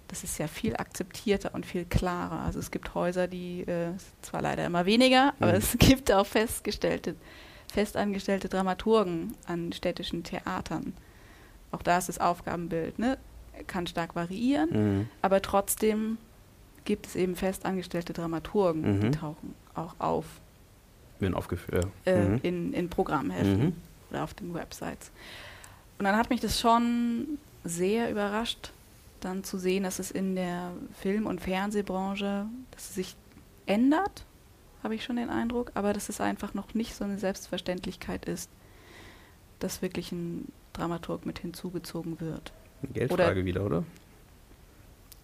[0.07, 2.39] das ist ja viel akzeptierter und viel klarer.
[2.41, 5.57] Also es gibt Häuser, die äh, zwar leider immer weniger, aber Mhm.
[5.57, 7.15] es gibt auch festgestellte,
[7.73, 10.93] festangestellte Dramaturgen an städtischen Theatern.
[11.71, 13.17] Auch da ist das Aufgabenbild, ne?
[13.67, 15.07] kann stark variieren, Mhm.
[15.21, 16.17] aber trotzdem
[16.85, 19.11] gibt es eben festangestellte Dramaturgen, die Mhm.
[19.11, 20.25] tauchen auch auf
[21.19, 21.87] Bin aufgeführt.
[22.05, 22.39] äh, Mhm.
[22.43, 23.73] in, in Programmheften Mhm.
[24.11, 25.11] oder auf den Websites.
[25.97, 28.71] Und dann hat mich das schon sehr überrascht,
[29.21, 33.15] dann zu sehen, dass es in der Film- und Fernsehbranche, dass es sich
[33.65, 34.25] ändert,
[34.83, 38.49] habe ich schon den Eindruck, aber dass es einfach noch nicht so eine Selbstverständlichkeit ist,
[39.59, 42.51] dass wirklich ein Dramaturg mit hinzugezogen wird.
[42.93, 43.83] Geldfrage wieder, oder?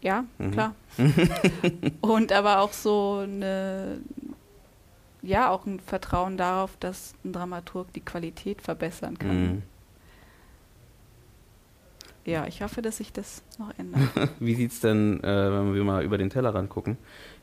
[0.01, 0.51] Ja, Mhm.
[0.51, 0.75] klar.
[2.01, 3.99] und aber auch so eine,
[5.21, 9.41] ja, auch ein Vertrauen darauf, dass ein Dramaturg die Qualität verbessern kann.
[9.55, 9.63] Mhm.
[12.25, 14.01] Ja, ich hoffe, dass sich das noch ändert.
[14.39, 16.97] Wie sieht es denn, äh, wenn wir mal über den Tellerrand gucken,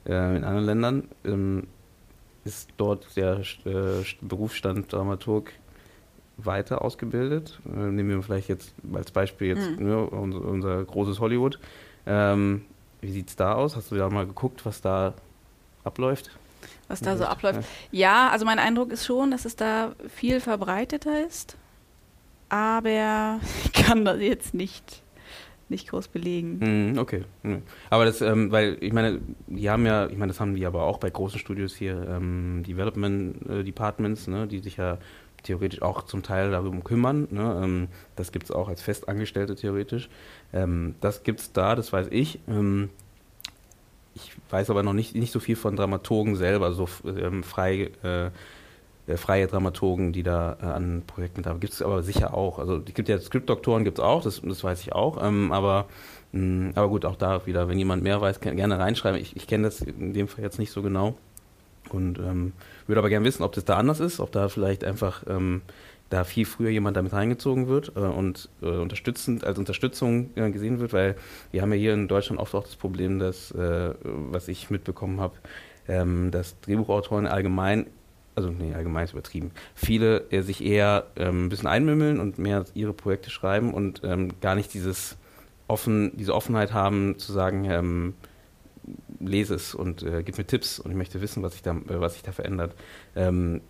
[0.06, 1.08] äh, in anderen Ländern?
[1.24, 1.66] Ähm,
[2.46, 5.52] ist dort der äh, Berufsstand Dramaturg
[6.38, 7.58] weiter ausgebildet?
[7.66, 9.86] Äh, nehmen wir vielleicht jetzt als Beispiel jetzt Mhm.
[9.86, 11.58] ne, unser, unser großes Hollywood.
[12.06, 12.64] Ähm,
[13.00, 13.76] wie sieht es da aus?
[13.76, 15.14] Hast du da mal geguckt, was da
[15.84, 16.30] abläuft?
[16.88, 17.60] Was da so abläuft.
[17.90, 21.56] Ja, also mein Eindruck ist schon, dass es da viel verbreiteter ist,
[22.48, 25.02] aber ich kann das jetzt nicht,
[25.68, 26.58] nicht groß belegen.
[26.92, 27.24] Mhm, okay.
[27.42, 27.62] Mhm.
[27.90, 30.84] Aber das, ähm, weil ich meine, die haben ja, ich meine, das haben die aber
[30.84, 34.98] auch bei großen Studios hier, ähm, Development äh, Departments, ne, die sich ja
[35.42, 37.28] theoretisch auch zum Teil darum kümmern.
[37.30, 40.08] Ne, ähm, das gibt es auch als Festangestellte theoretisch.
[40.52, 42.40] Ähm, das gibt es da, das weiß ich.
[42.48, 42.90] Ähm,
[44.14, 48.30] ich weiß aber noch nicht, nicht so viel von Dramaturgen selber, so ähm, frei, äh,
[49.06, 52.58] äh, freie Dramaturgen, die da äh, an Projekten da gibt es aber sicher auch.
[52.58, 55.22] Also es gibt ja Skriptdoktoren gibt es auch, das, das weiß ich auch.
[55.22, 55.86] Ähm, aber,
[56.32, 59.20] mh, aber gut, auch da wieder, wenn jemand mehr weiß, kann, gerne reinschreiben.
[59.20, 61.14] Ich, ich kenne das in dem Fall jetzt nicht so genau.
[61.90, 62.52] Und ähm,
[62.86, 65.62] würde aber gerne wissen, ob das da anders ist, ob da vielleicht einfach ähm,
[66.10, 70.78] da viel früher jemand damit reingezogen wird äh, und äh, unterstützend als Unterstützung äh, gesehen
[70.80, 71.16] wird, weil
[71.50, 75.20] wir haben ja hier in Deutschland oft auch das Problem, dass, äh, was ich mitbekommen
[75.20, 75.34] habe,
[75.88, 77.86] ähm, dass Drehbuchautoren allgemein,
[78.36, 82.64] also nee, allgemein ist übertrieben, viele äh, sich eher ähm, ein bisschen einmümmeln und mehr
[82.74, 85.16] ihre Projekte schreiben und ähm, gar nicht dieses
[85.68, 88.14] offen, diese Offenheit haben zu sagen, ähm,
[89.18, 92.10] lese es und äh, gib mir Tipps und ich möchte wissen, was sich da, äh,
[92.22, 92.74] da verändert.
[93.16, 93.62] Ähm,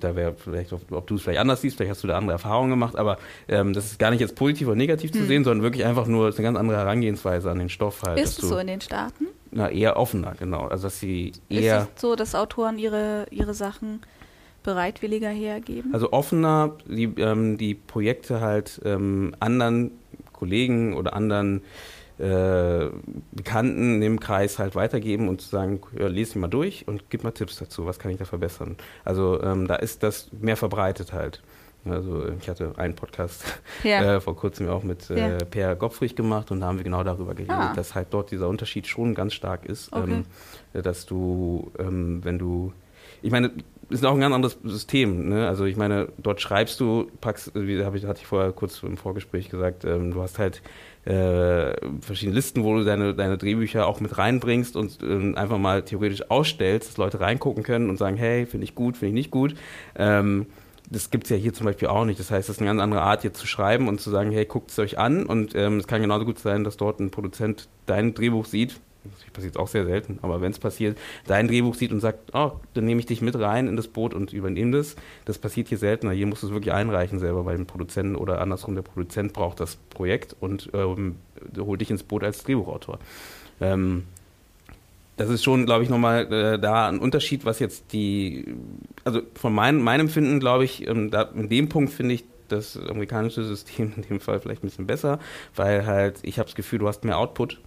[0.00, 2.70] da wäre vielleicht, ob, du es vielleicht anders siehst, vielleicht hast du da andere Erfahrungen
[2.70, 5.26] gemacht, aber ähm, das ist gar nicht jetzt positiv oder negativ zu Hm.
[5.26, 8.18] sehen, sondern wirklich einfach nur ist eine ganz andere Herangehensweise an den Stoff halt.
[8.20, 9.26] Ist es du, so in den Staaten?
[9.50, 10.66] Na, eher offener, genau.
[10.68, 14.00] Also dass sie eher, Ist es so, dass Autoren ihre, ihre Sachen
[14.62, 15.92] bereitwilliger hergeben?
[15.94, 19.92] also offener die, ähm, die Projekte halt ähm, anderen
[20.32, 21.62] Kollegen oder anderen
[22.20, 22.90] äh,
[23.32, 27.32] Bekannten dem Kreis halt weitergeben und zu sagen, ja, lese mal durch und gib mal
[27.32, 28.76] Tipps dazu, was kann ich da verbessern.
[29.04, 31.42] Also ähm, da ist das mehr verbreitet halt.
[31.86, 33.44] Also ich hatte einen Podcast
[33.84, 34.16] ja.
[34.16, 35.38] äh, vor kurzem auch mit äh, ja.
[35.38, 37.72] Per Gottfried gemacht und da haben wir genau darüber geredet, ah.
[37.74, 40.22] dass halt dort dieser Unterschied schon ganz stark ist, okay.
[40.74, 42.72] ähm, dass du, ähm, wenn du,
[43.22, 43.50] ich meine,
[43.90, 45.28] ist auch ein ganz anderes System.
[45.28, 45.46] Ne?
[45.48, 48.96] Also ich meine, dort schreibst du, packst, wie habe ich, hatte ich vorher kurz im
[48.96, 50.62] Vorgespräch gesagt, ähm, du hast halt
[51.04, 55.82] äh, verschiedene Listen, wo du deine, deine Drehbücher auch mit reinbringst und äh, einfach mal
[55.82, 59.30] theoretisch ausstellst, dass Leute reingucken können und sagen, hey, finde ich gut, finde ich nicht
[59.30, 59.54] gut.
[59.96, 60.46] Ähm,
[60.90, 62.18] das gibt es ja hier zum Beispiel auch nicht.
[62.18, 64.44] Das heißt, das ist eine ganz andere Art, jetzt zu schreiben und zu sagen, hey,
[64.44, 65.24] guckt es euch an.
[65.24, 68.80] Und ähm, es kann genauso gut sein, dass dort ein Produzent dein Drehbuch sieht.
[69.04, 72.52] Das passiert auch sehr selten, aber wenn es passiert, dein Drehbuch sieht und sagt, oh,
[72.74, 74.96] dann nehme ich dich mit rein in das Boot und übernehme das.
[75.24, 76.12] Das passiert hier seltener.
[76.12, 79.60] Hier musst du es wirklich einreichen selber bei dem Produzenten oder andersrum, der Produzent braucht
[79.60, 81.16] das Projekt und ähm,
[81.58, 82.98] holt dich ins Boot als Drehbuchautor.
[83.60, 84.04] Ähm,
[85.16, 88.46] das ist schon, glaube ich, nochmal äh, da ein Unterschied, was jetzt die,
[89.04, 92.76] also von mein, meinem Finden, glaube ich, ähm, da, in dem Punkt finde ich das
[92.76, 95.18] amerikanische System in dem Fall vielleicht ein bisschen besser,
[95.54, 97.60] weil halt, ich habe das Gefühl, du hast mehr Output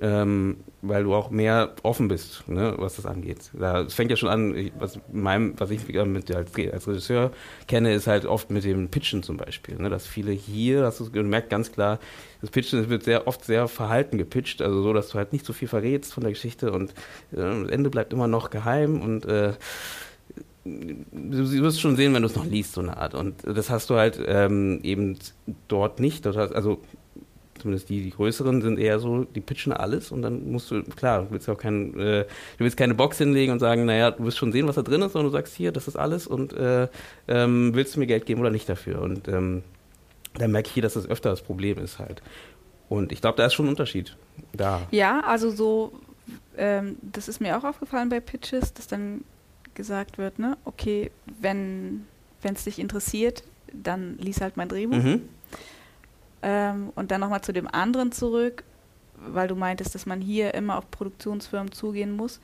[0.00, 3.50] ähm, weil du auch mehr offen bist, ne, was das angeht.
[3.54, 7.32] Es fängt ja schon an, was, meinem, was ich mit, als, als, Regisseur
[7.66, 9.76] kenne, ist halt oft mit dem Pitchen zum Beispiel.
[9.76, 11.98] Ne, dass viele hier, hast du gemerkt, ganz klar,
[12.40, 15.52] das Pitchen wird sehr oft sehr verhalten gepitcht, also so, dass du halt nicht so
[15.52, 16.90] viel verrätst von der Geschichte und
[17.32, 19.54] äh, das Ende bleibt immer noch geheim und äh,
[20.66, 23.14] du wirst schon sehen, wenn du es noch liest, so eine Art.
[23.14, 25.16] Und das hast du halt ähm, eben
[25.68, 26.26] dort nicht.
[26.26, 26.80] Also
[27.58, 31.24] zumindest die, die größeren sind eher so, die pitchen alles und dann musst du, klar,
[31.24, 34.24] du willst ja auch kein, äh, du willst keine Box hinlegen und sagen, naja, du
[34.24, 36.52] wirst schon sehen, was da drin ist, sondern du sagst hier, das ist alles und
[36.52, 36.88] äh,
[37.28, 39.02] ähm, willst du mir Geld geben oder nicht dafür?
[39.02, 39.62] Und ähm,
[40.34, 42.22] dann merke ich hier, dass das öfter das Problem ist halt.
[42.88, 44.16] Und ich glaube, da ist schon ein Unterschied
[44.52, 44.82] da.
[44.90, 45.92] Ja, also so,
[46.56, 49.24] ähm, das ist mir auch aufgefallen bei Pitches, dass dann
[49.74, 52.06] gesagt wird, ne, okay, wenn
[52.42, 53.42] es dich interessiert,
[53.72, 54.96] dann lies halt mein Drehbuch.
[54.96, 55.22] Mhm.
[56.42, 58.64] Ähm, und dann nochmal zu dem anderen zurück,
[59.16, 62.40] weil du meintest, dass man hier immer auf Produktionsfirmen zugehen muss.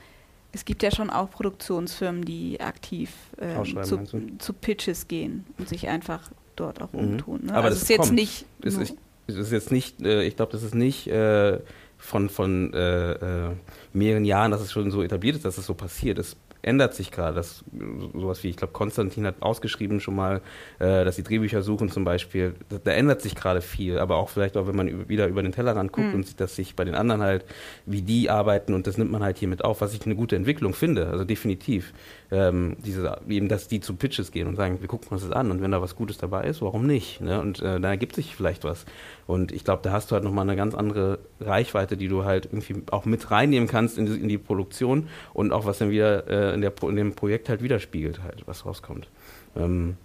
[0.53, 4.05] Es gibt ja schon auch Produktionsfirmen, die aktiv ähm, zu,
[4.39, 7.01] zu, Pitches gehen und sich einfach dort auch mhm.
[7.01, 7.41] umtun.
[7.47, 7.55] Ne?
[7.55, 8.15] Aber also das ist jetzt kommt.
[8.15, 8.45] nicht.
[8.61, 11.59] Das ist, das ist, jetzt nicht, äh, ich glaube, das ist nicht äh,
[11.97, 13.51] von, von äh, äh,
[13.93, 16.19] mehreren Jahren, dass es schon so etabliert ist, dass es so passiert.
[16.19, 17.35] Es ändert sich gerade.
[17.35, 17.65] Das
[18.13, 20.41] sowas wie, ich glaube, Konstantin hat ausgeschrieben schon mal,
[20.79, 22.55] äh, dass die Drehbücher suchen zum Beispiel.
[22.85, 25.93] Da, ändert sich gerade viel, aber auch vielleicht auch, wenn man wieder über den Tellerrand
[25.93, 26.15] guckt mhm.
[26.15, 27.45] und sieht, dass sich bei den anderen halt,
[27.85, 30.37] wie die arbeiten und das nimmt man halt hier mit auf, was ich eine gute
[30.37, 31.09] Entwicklung finde.
[31.09, 31.93] Also definitiv.
[32.33, 35.51] Ähm, diese, eben, dass die zu Pitches gehen und sagen, wir gucken uns das an
[35.51, 37.21] und wenn da was Gutes dabei ist, warum nicht?
[37.21, 37.39] Ne?
[37.39, 38.87] Und äh, da ergibt sich vielleicht was.
[39.27, 42.47] Und ich glaube, da hast du halt nochmal eine ganz andere Reichweite, die du halt
[42.47, 46.27] irgendwie auch mit reinnehmen kannst in die, in die Produktion und auch was dann wieder
[46.27, 49.09] äh, in, der, in dem Projekt halt widerspiegelt, halt, was rauskommt.
[49.55, 49.99] Ähm,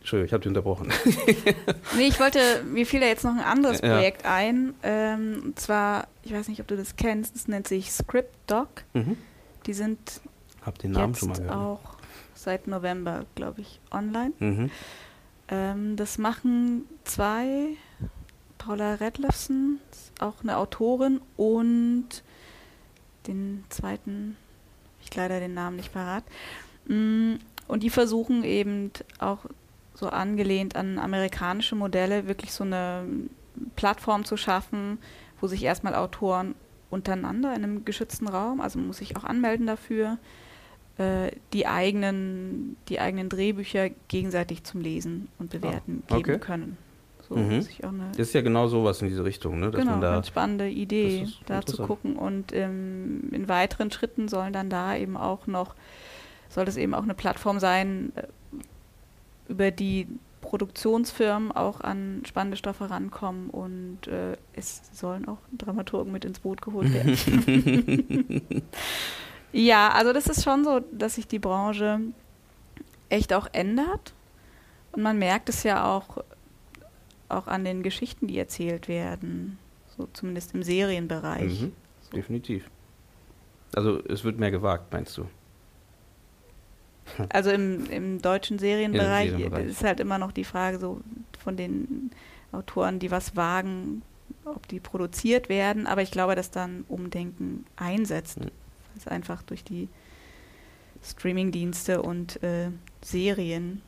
[0.00, 0.88] Entschuldigung, ich habe dich unterbrochen.
[1.96, 4.34] nee, ich wollte, mir fiel da jetzt noch ein anderes Projekt ja.
[4.34, 4.74] ein.
[4.82, 8.68] Ähm, und zwar, ich weiß nicht, ob du das kennst, das nennt sich Script Doc.
[8.94, 9.16] Mhm.
[9.66, 9.98] Die sind
[10.66, 11.56] hab den Namen jetzt schon mal gehört.
[11.56, 11.96] auch
[12.34, 14.32] seit November, glaube ich, online.
[14.38, 14.70] Mhm.
[15.48, 17.76] Ähm, das machen zwei,
[18.58, 19.80] Paula Redlefsen,
[20.20, 22.08] auch eine Autorin, und
[23.26, 24.36] den zweiten,
[25.02, 26.24] ich leider den Namen nicht parat.
[26.86, 27.34] Mm,
[27.68, 29.46] und die versuchen eben auch
[29.94, 33.04] so angelehnt an amerikanische Modelle wirklich so eine
[33.76, 34.98] Plattform zu schaffen,
[35.40, 36.54] wo sich erstmal Autoren
[36.90, 40.18] untereinander in einem geschützten Raum, also man muss sich auch anmelden dafür,
[40.98, 46.22] äh, die, eigenen, die eigenen Drehbücher gegenseitig zum Lesen und Bewerten ah, okay.
[46.22, 46.78] geben können.
[47.28, 47.58] So mhm.
[47.58, 49.70] das ist ja genau sowas in diese Richtung, ne?
[49.70, 52.16] Dass genau, man da, eine spannende Idee, da zu gucken.
[52.16, 55.74] Und ähm, in weiteren Schritten sollen dann da eben auch noch,
[56.48, 58.22] soll das eben auch eine Plattform sein, äh,
[59.48, 60.06] über die
[60.40, 66.62] Produktionsfirmen auch an spannende Stoffe rankommen und äh, es sollen auch Dramaturgen mit ins Boot
[66.62, 68.62] geholt werden.
[69.56, 72.00] Ja, also das ist schon so, dass sich die Branche
[73.08, 74.12] echt auch ändert.
[74.92, 76.22] Und man merkt es ja auch,
[77.30, 79.58] auch an den Geschichten, die erzählt werden.
[79.96, 81.62] So zumindest im Serienbereich.
[81.62, 82.16] Mhm, so.
[82.16, 82.68] Definitiv.
[83.74, 85.26] Also es wird mehr gewagt, meinst du?
[87.30, 91.00] Also im, im deutschen Serienbereich, Serienbereich ist halt immer noch die Frage so
[91.38, 92.10] von den
[92.52, 94.02] Autoren, die was wagen,
[94.44, 95.86] ob die produziert werden.
[95.86, 98.40] Aber ich glaube, dass dann Umdenken einsetzt.
[98.40, 98.50] Mhm
[98.96, 99.88] ist einfach durch die
[101.02, 102.70] Streaming-Dienste und äh,
[103.02, 103.82] Serien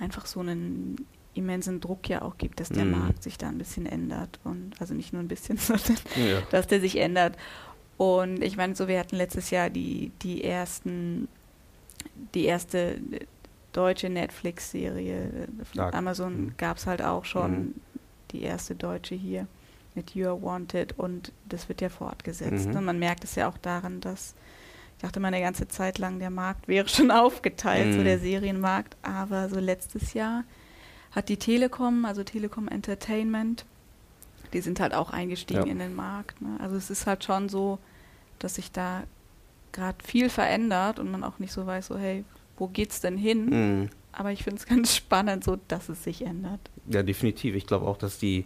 [0.00, 0.96] einfach so ein
[1.34, 2.92] immensen Druck ja auch gibt, dass der Mhm.
[2.92, 4.38] Markt sich da ein bisschen ändert.
[4.44, 6.40] Und also nicht nur ein bisschen, sondern Ja.
[6.50, 7.36] dass der sich ändert.
[7.96, 11.28] Und ich meine, so wir hatten letztes Jahr die, die ersten,
[12.34, 13.00] die erste
[13.72, 15.94] deutsche Netflix-Serie von Stark.
[15.94, 16.54] Amazon Mhm.
[16.56, 17.74] gab es halt auch schon Mhm.
[18.30, 19.46] die erste deutsche hier
[19.94, 22.68] mit You Are Wanted und das wird ja fortgesetzt.
[22.68, 22.76] Mhm.
[22.76, 24.34] Und man merkt es ja auch daran, dass
[24.96, 28.04] ich dachte mal eine ganze Zeit lang, der Markt wäre schon aufgeteilt, so Mhm.
[28.04, 30.44] der Serienmarkt, aber so letztes Jahr
[31.12, 33.64] hat die Telekom, also Telekom Entertainment,
[34.52, 35.72] die sind halt auch eingestiegen Ja.
[35.72, 36.40] in den Markt.
[36.40, 36.56] Ne?
[36.60, 37.78] Also es ist halt schon so,
[38.38, 39.04] dass sich da
[39.72, 42.24] gerade viel verändert und man auch nicht so weiß, so hey,
[42.56, 43.46] wo geht's denn hin?
[43.82, 43.90] Mhm.
[44.12, 46.60] Aber ich finde es ganz spannend, so dass es sich ändert.
[46.88, 47.54] Ja, definitiv.
[47.56, 48.44] Ich glaube auch, dass die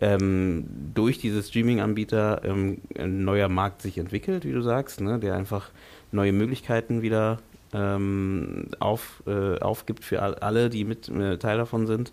[0.00, 5.34] ähm, durch diese Streaming-Anbieter ähm, ein neuer Markt sich entwickelt, wie du sagst, ne, der
[5.34, 5.70] einfach
[6.12, 7.38] neue Möglichkeiten wieder
[7.72, 12.12] ähm, auf, äh, aufgibt für all- alle, die mit äh, Teil davon sind.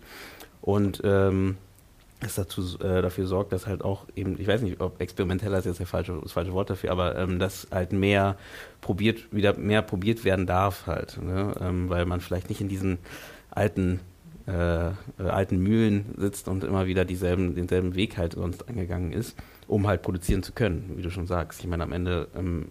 [0.60, 1.56] Und ähm,
[2.20, 5.66] es dazu, äh, dafür sorgt, dass halt auch eben, ich weiß nicht, ob experimenteller ist
[5.66, 8.36] jetzt der falsche, das falsche Wort dafür, aber ähm, dass halt mehr
[8.80, 11.54] probiert, wieder mehr probiert werden darf halt, ne?
[11.60, 12.98] ähm, weil man vielleicht nicht in diesen
[13.50, 14.00] alten
[14.48, 19.36] äh, äh, alten Mühlen sitzt und immer wieder dieselben, denselben Weg halt sonst angegangen ist,
[19.66, 21.60] um halt produzieren zu können, wie du schon sagst.
[21.60, 22.68] Ich meine, am Ende, ähm,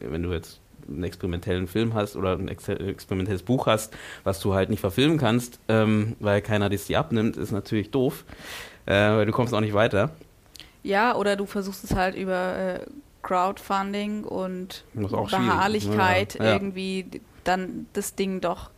[0.00, 4.54] wenn du jetzt einen experimentellen Film hast oder ein ex experimentelles Buch hast, was du
[4.54, 8.24] halt nicht verfilmen kannst, ähm, weil keiner das dir abnimmt, ist natürlich doof,
[8.86, 10.10] äh, weil du kommst auch nicht weiter.
[10.82, 12.80] Ja, oder du versuchst es halt über äh,
[13.22, 16.52] Crowdfunding und schwierig, Beharrlichkeit ja, ja.
[16.54, 17.06] irgendwie
[17.44, 18.70] dann das Ding doch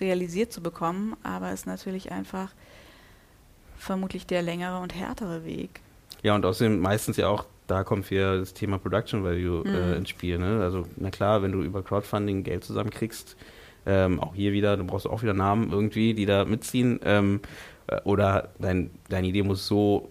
[0.00, 2.52] realisiert zu bekommen, aber ist natürlich einfach
[3.78, 5.80] vermutlich der längere und härtere Weg.
[6.22, 9.96] Ja, und außerdem meistens ja auch, da kommt wieder das Thema Production Value äh, Mhm.
[9.98, 10.38] ins Spiel.
[10.38, 10.62] Ne?
[10.62, 13.36] Also, na klar, wenn du über Crowdfunding Geld zusammenkriegst,
[13.86, 17.00] ähm, auch hier wieder, du brauchst auch wieder Namen irgendwie, die da mitziehen.
[17.04, 17.40] Ähm,
[17.86, 20.10] äh, oder dein, deine Idee muss so.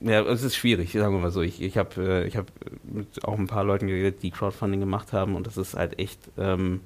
[0.00, 1.40] Ja, es ist schwierig, sagen wir mal so.
[1.40, 2.46] Ich, ich habe äh, ich hab
[2.84, 6.20] mit auch ein paar Leuten geredet, die Crowdfunding gemacht haben und das ist halt echt
[6.38, 6.80] ähm,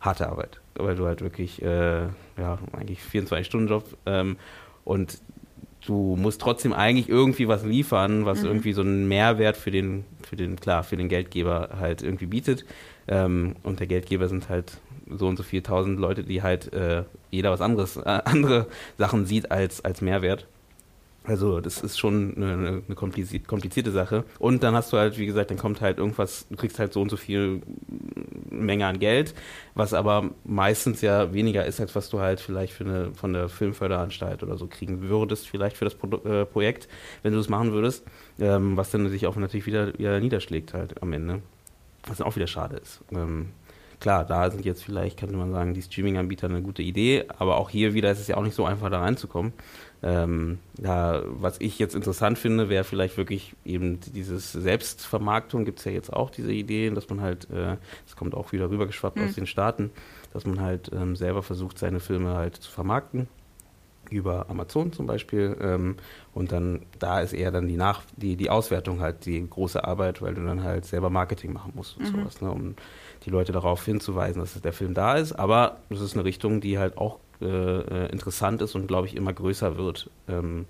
[0.00, 0.60] harte Arbeit.
[0.78, 2.02] Weil du halt wirklich, äh,
[2.38, 4.36] ja, eigentlich 24-Stunden-Job ähm,
[4.84, 5.18] und
[5.86, 8.46] du musst trotzdem eigentlich irgendwie was liefern, was Mhm.
[8.48, 12.64] irgendwie so einen Mehrwert für den, für den, klar, für den Geldgeber halt irgendwie bietet.
[13.08, 17.04] Ähm, und der Geldgeber sind halt so und so viele tausend Leute, die halt äh,
[17.30, 18.66] jeder was anderes, äh, andere
[18.98, 20.46] Sachen sieht als, als Mehrwert.
[21.24, 22.52] Also das ist schon eine,
[22.88, 24.24] eine komplizi- komplizierte Sache.
[24.38, 27.00] Und dann hast du halt, wie gesagt, dann kommt halt irgendwas, du kriegst halt so
[27.02, 27.62] und so viel
[28.64, 29.34] Menge an Geld,
[29.74, 33.48] was aber meistens ja weniger ist, als was du halt vielleicht für eine, von der
[33.48, 36.88] Filmförderanstalt oder so kriegen würdest, vielleicht für das Pro äh, Projekt,
[37.22, 38.04] wenn du das machen würdest,
[38.40, 41.42] ähm, was dann sich auch natürlich wieder, wieder niederschlägt halt am Ende.
[42.06, 43.00] Was dann auch wieder schade ist.
[43.12, 43.50] Ähm,
[44.00, 47.70] klar, da sind jetzt vielleicht, könnte man sagen, die Streaming-Anbieter eine gute Idee, aber auch
[47.70, 49.52] hier wieder ist es ja auch nicht so einfach, da reinzukommen.
[50.02, 55.84] Ähm, ja, was ich jetzt interessant finde, wäre vielleicht wirklich eben dieses Selbstvermarktung, gibt es
[55.86, 59.24] ja jetzt auch diese Ideen, dass man halt, äh, das kommt auch wieder rübergeschwappt Hm.
[59.26, 59.90] aus den Staaten,
[60.32, 63.28] dass man halt ähm, selber versucht, seine Filme halt zu vermarkten
[64.10, 65.56] über Amazon zum Beispiel.
[65.60, 65.96] Ähm,
[66.34, 70.22] und dann, da ist eher dann die Nach die, die Auswertung halt die große Arbeit,
[70.22, 72.18] weil du dann halt selber Marketing machen musst und Mhm.
[72.20, 72.74] sowas, ne, um
[73.24, 75.32] die Leute darauf hinzuweisen, dass der Film da ist.
[75.32, 79.14] Aber das ist eine Richtung, die halt auch äh, äh, interessant ist und glaube ich
[79.16, 80.10] immer größer wird.
[80.28, 80.66] Ähm,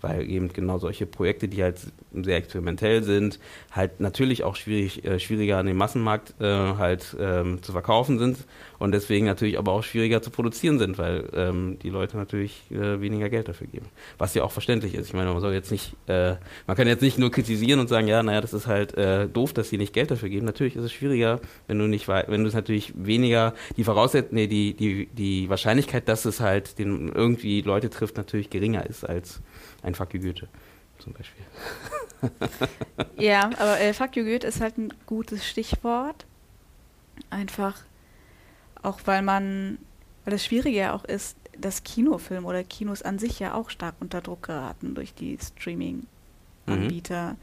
[0.00, 1.78] weil eben genau solche Projekte, die halt
[2.12, 3.38] sehr experimentell sind,
[3.72, 8.38] halt natürlich auch schwierig, äh, schwieriger an den Massenmarkt äh, halt ähm, zu verkaufen sind
[8.78, 13.00] und deswegen natürlich aber auch schwieriger zu produzieren sind, weil ähm, die Leute natürlich äh,
[13.00, 13.86] weniger Geld dafür geben.
[14.18, 15.08] Was ja auch verständlich ist.
[15.08, 16.36] Ich meine, man soll jetzt nicht, äh,
[16.66, 19.52] man kann jetzt nicht nur kritisieren und sagen, ja, naja, das ist halt äh, doof,
[19.52, 20.46] dass sie nicht Geld dafür geben.
[20.46, 24.46] Natürlich ist es schwieriger, wenn du nicht, wenn du es natürlich weniger, die Voraussetzung, nee,
[24.46, 29.40] die, die, die Wahrscheinlichkeit, dass es halt den irgendwie Leute trifft, natürlich geringer ist als
[29.82, 30.48] ein Fuck you Goethe
[30.98, 31.44] zum Beispiel.
[33.16, 36.26] Ja, aber äh, Fuck you Goethe ist halt ein gutes Stichwort.
[37.30, 37.82] Einfach
[38.82, 39.78] auch, weil man,
[40.24, 43.94] weil das Schwierige ja auch ist, dass Kinofilm oder Kinos an sich ja auch stark
[44.00, 47.36] unter Druck geraten durch die Streaming-Anbieter.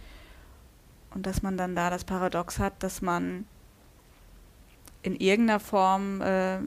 [1.13, 3.45] Und dass man dann da das Paradox hat, dass man
[5.03, 6.59] in irgendeiner Form äh,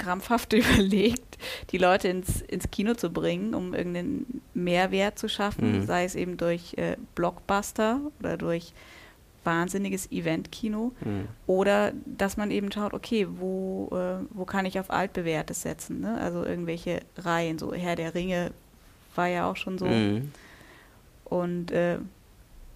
[0.00, 1.38] krampfhaft überlegt,
[1.70, 5.86] die Leute ins, ins Kino zu bringen, um irgendeinen Mehrwert zu schaffen, Mhm.
[5.86, 8.72] sei es eben durch äh, Blockbuster oder durch
[9.44, 11.26] wahnsinniges Eventkino Hm.
[11.46, 16.18] oder dass man eben schaut, okay, wo, äh, wo kann ich auf altbewährtes setzen, ne?
[16.20, 18.50] also irgendwelche Reihen, so Herr der Ringe
[19.16, 20.30] war ja auch schon so Mhm.
[21.24, 21.98] und äh,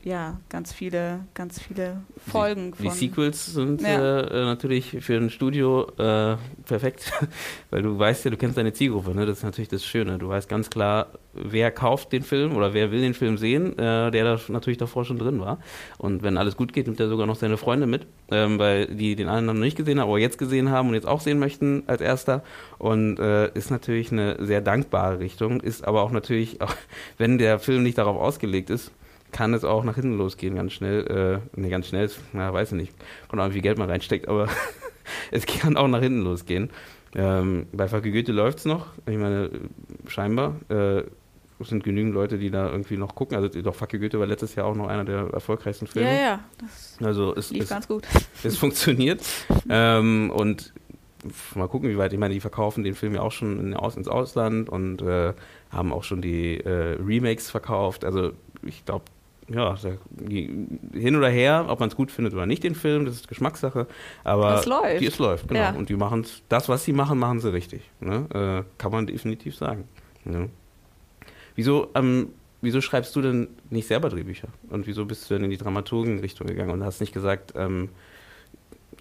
[0.04, 2.72] ja, ganz viele, ganz viele Folgen.
[2.78, 4.20] Die, die Sequels sind Ja.
[4.20, 6.36] äh, natürlich für ein Studio äh,
[6.66, 7.10] perfekt,
[7.70, 9.24] weil du weißt ja, du kennst deine Zielgruppe, ne?
[9.24, 10.18] Das ist natürlich das Schöne.
[10.18, 14.10] Du weißt ganz klar, wer kauft den Film oder wer will den Film sehen, äh,
[14.10, 15.58] der da natürlich davor schon drin war.
[15.96, 19.16] Und wenn alles gut geht, nimmt er sogar noch seine Freunde mit, ähm, weil die
[19.16, 21.82] den anderen noch nicht gesehen haben, aber jetzt gesehen haben und jetzt auch sehen möchten
[21.86, 22.44] als erster.
[22.78, 26.74] Und äh, ist natürlich eine sehr dankbare Richtung, ist aber auch natürlich, auch
[27.16, 28.92] wenn der Film nicht darauf ausgelegt ist,
[29.34, 31.42] kann es auch nach hinten losgehen, ganz schnell.
[31.54, 32.94] Äh, nee, ganz schnell, na, weiß ich nicht.
[33.28, 34.48] Kommt auch, wie viel Geld man reinsteckt, aber
[35.32, 36.70] es kann auch nach hinten losgehen.
[37.16, 38.86] Ähm, bei Goethe läuft es noch.
[39.06, 39.50] Ich meine,
[40.06, 40.54] scheinbar.
[40.68, 41.02] Äh,
[41.60, 43.36] es sind genügend Leute, die da irgendwie noch gucken.
[43.36, 46.08] Also doch, Facke Goethe war letztes Jahr auch noch einer der erfolgreichsten Filme.
[46.08, 48.06] Ja, ja, das Also es, lief es, ganz gut.
[48.44, 49.22] es funktioniert.
[49.68, 50.72] ähm, und
[51.54, 52.12] mal gucken, wie weit.
[52.12, 55.32] Ich meine, die verkaufen den Film ja auch schon in, aus, ins Ausland und äh,
[55.70, 58.04] haben auch schon die äh, Remakes verkauft.
[58.04, 58.32] Also
[58.62, 59.04] ich glaube,
[59.48, 59.76] ja,
[60.28, 63.86] hin oder her, ob man es gut findet oder nicht, den Film, das ist Geschmackssache.
[64.22, 65.00] Aber Es läuft.
[65.00, 65.60] Die, es läuft, genau.
[65.60, 65.70] Ja.
[65.74, 67.82] Und die machen das, was sie machen, machen sie richtig.
[68.00, 68.26] Ne?
[68.32, 69.84] Äh, kann man definitiv sagen.
[70.24, 70.46] Ja.
[71.54, 72.30] Wieso, ähm,
[72.62, 74.48] wieso schreibst du denn nicht selber Drehbücher?
[74.70, 77.90] Und wieso bist du denn in die Dramaturgen-Richtung gegangen und hast nicht gesagt, ähm,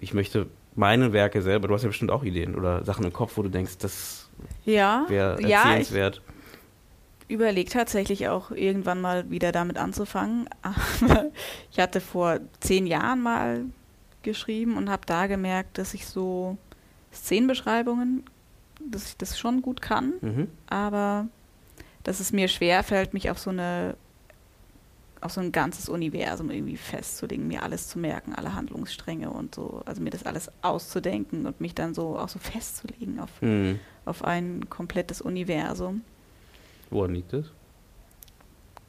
[0.01, 3.37] ich möchte meine Werke selber, du hast ja bestimmt auch Ideen oder Sachen im Kopf,
[3.37, 4.29] wo du denkst, das
[4.65, 5.91] Ja, wäre ja, ich
[7.27, 10.47] überlege tatsächlich auch irgendwann mal wieder damit anzufangen.
[10.61, 11.31] Aber
[11.71, 13.65] ich hatte vor zehn Jahren mal
[14.23, 16.57] geschrieben und habe da gemerkt, dass ich so
[17.13, 18.23] Szenenbeschreibungen,
[18.85, 20.47] dass ich das schon gut kann, Mhm.
[20.67, 21.27] aber
[22.03, 23.95] dass es mir schwer fällt, mich auf so eine
[25.21, 29.81] auf so ein ganzes Universum irgendwie festzulegen, mir alles zu merken, alle Handlungsstränge und so,
[29.85, 33.79] also mir das alles auszudenken und mich dann so auch so festzulegen auf, Hm.
[34.03, 36.01] auf ein komplettes Universum.
[36.93, 37.45] Woran liegt das?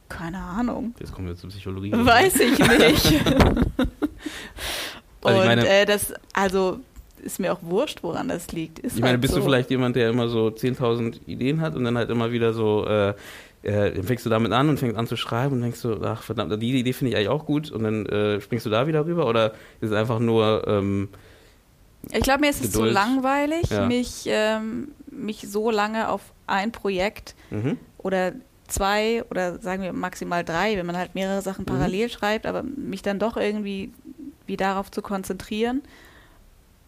[0.09, 0.95] Keine Ahnung.
[1.01, 1.93] Jetzt kommen wir zur Psychologie.
[1.93, 3.27] Weiß ich nicht.
[5.23, 6.81] Also ich und meine- äh, das, also
[7.23, 8.79] ist mir auch wurscht, woran das liegt.
[8.81, 9.41] Ist Ich meine, halt bist so.
[9.41, 12.87] du vielleicht jemand, der immer so 10.000 Ideen hat und dann halt immer wieder so,
[12.87, 13.15] äh,
[13.63, 16.61] äh, fängst du damit an und fängst an zu schreiben und denkst so, ach verdammt,
[16.63, 19.27] die Idee finde ich eigentlich auch gut und dann äh, springst du da wieder rüber
[19.27, 21.09] oder ist es einfach nur, ähm,
[22.13, 22.93] Ich glaube, mir ist es zu Geduld.
[22.93, 23.87] langweilig, Ja.
[23.87, 27.79] mich, ähm, mich so lange auf ein Projekt mhm.
[28.05, 28.33] Oder
[28.69, 31.67] zwei oder sagen wir maximal drei, wenn man halt mehrere Sachen Mhm.
[31.67, 33.93] parallel schreibt, aber mich dann doch irgendwie
[34.47, 35.83] wie darauf zu konzentrieren.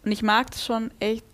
[0.05, 1.25] Und ich mag es schon echt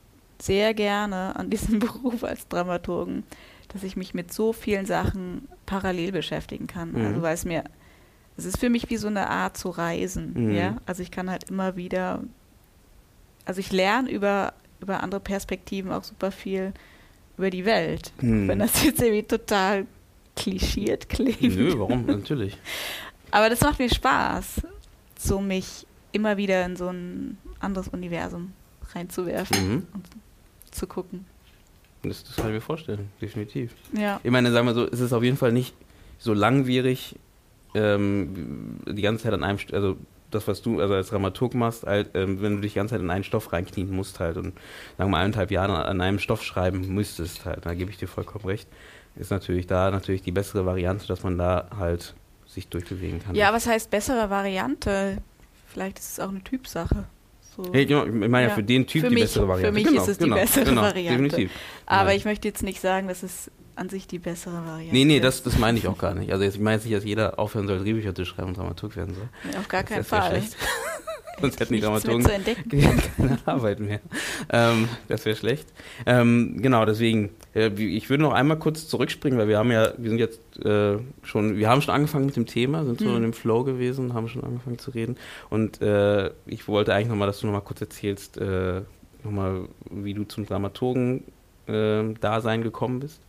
[0.41, 3.23] sehr gerne an diesem Beruf als Dramaturgen,
[3.69, 6.91] dass ich mich mit so vielen Sachen parallel beschäftigen kann.
[6.93, 7.05] Mhm.
[7.05, 7.63] Also weil es mir,
[8.36, 10.34] es ist für mich wie so eine Art zu reisen.
[10.34, 10.55] Mhm.
[10.55, 10.75] Ja?
[10.86, 12.21] Also ich kann halt immer wieder,
[13.45, 16.73] also ich lerne über, über andere Perspektiven auch super viel
[17.38, 18.11] über die Welt.
[18.19, 18.47] Hm.
[18.47, 19.86] Wenn das jetzt irgendwie total
[20.36, 21.41] klischiert klingt.
[21.41, 22.05] Nö, warum?
[22.05, 22.57] Natürlich.
[23.31, 24.61] Aber das macht mir Spaß,
[25.17, 28.51] so mich immer wieder in so ein anderes Universum
[28.93, 29.88] reinzuwerfen Mhm.
[29.93, 30.05] und
[30.71, 31.25] zu gucken.
[32.03, 33.71] Das, das kann ich mir vorstellen, definitiv.
[33.97, 34.19] Ja.
[34.23, 35.73] Ich meine, sagen wir so, es ist auf jeden Fall nicht
[36.19, 37.15] so langwierig,
[37.75, 39.97] ähm, die ganze Zeit an einem, also
[40.34, 43.01] das, was du also als Dramaturg machst, halt, ähm, wenn du dich die ganze Zeit
[43.01, 44.55] in einen Stoff reinknien musst halt und sagen
[44.97, 48.45] wir mal eineinhalb Jahre an einem Stoff schreiben müsstest halt, da gebe ich dir vollkommen
[48.45, 48.67] recht,
[49.15, 52.15] ist natürlich da natürlich die bessere Variante, dass man da halt
[52.47, 53.36] sich durchbewegen kann.
[53.36, 55.17] ja, was heißt bessere Variante?
[55.67, 57.05] Vielleicht ist es auch eine Typsache.
[57.55, 57.71] So.
[57.71, 59.71] Hey, genau, ich meine ja, für den Typ Für die mich- bessere für Variante.
[59.73, 61.23] mich genau, ist es die genau, bessere genau, Variante.
[61.23, 61.51] Definitiv.
[61.86, 62.17] Aber Nein.
[62.17, 65.43] ich möchte jetzt nicht sagen, dass es an sich die bessere Variante Nee, nee, das,
[65.43, 66.32] das meine ich auch gar nicht.
[66.32, 68.95] Also jetzt, ich meine jetzt nicht, dass jeder aufhören soll, Drehbücher zu schreiben und Dramaturg
[68.95, 69.28] werden soll.
[69.49, 70.30] Nee, auf gar Das- keinen Fall.
[70.32, 70.55] schlecht.
[71.41, 72.24] Sonst hätten die Dramaturgen
[73.17, 73.99] keine Arbeit mehr.
[74.51, 75.67] Ähm, das wäre schlecht.
[76.05, 80.09] Ähm, genau, deswegen, äh, ich würde noch einmal kurz zurückspringen, weil wir haben ja, wir
[80.11, 83.15] sind jetzt äh, schon, wir haben schon angefangen mit dem Thema, sind so Hm.
[83.15, 85.17] in dem Flow gewesen, haben schon angefangen zu reden.
[85.49, 88.82] Und äh, ich wollte eigentlich nochmal, dass du nochmal kurz erzählst, äh,
[89.24, 90.45] nochmal, wie du zum
[91.67, 93.21] Dramaturgen-Dasein gekommen bist.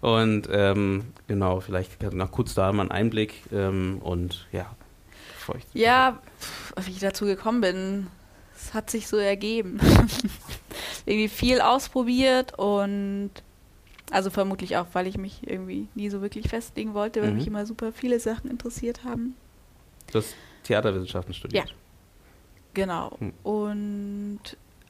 [0.00, 4.66] Und ähm, genau, vielleicht noch kurz da mal einen Einblick ähm, und ja,
[5.58, 8.06] ich Ja, pf, wie ich dazu gekommen bin,
[8.56, 9.80] es hat sich so ergeben.
[11.06, 13.30] irgendwie viel ausprobiert und
[14.10, 17.36] also vermutlich auch, weil ich mich irgendwie nie so wirklich festlegen wollte, weil Mhm.
[17.38, 19.34] mich immer super viele Sachen interessiert haben.
[20.12, 21.74] Du hast Theaterwissenschaften studiert.
[22.74, 23.16] Genau.
[23.18, 23.32] Hm.
[23.42, 24.40] Und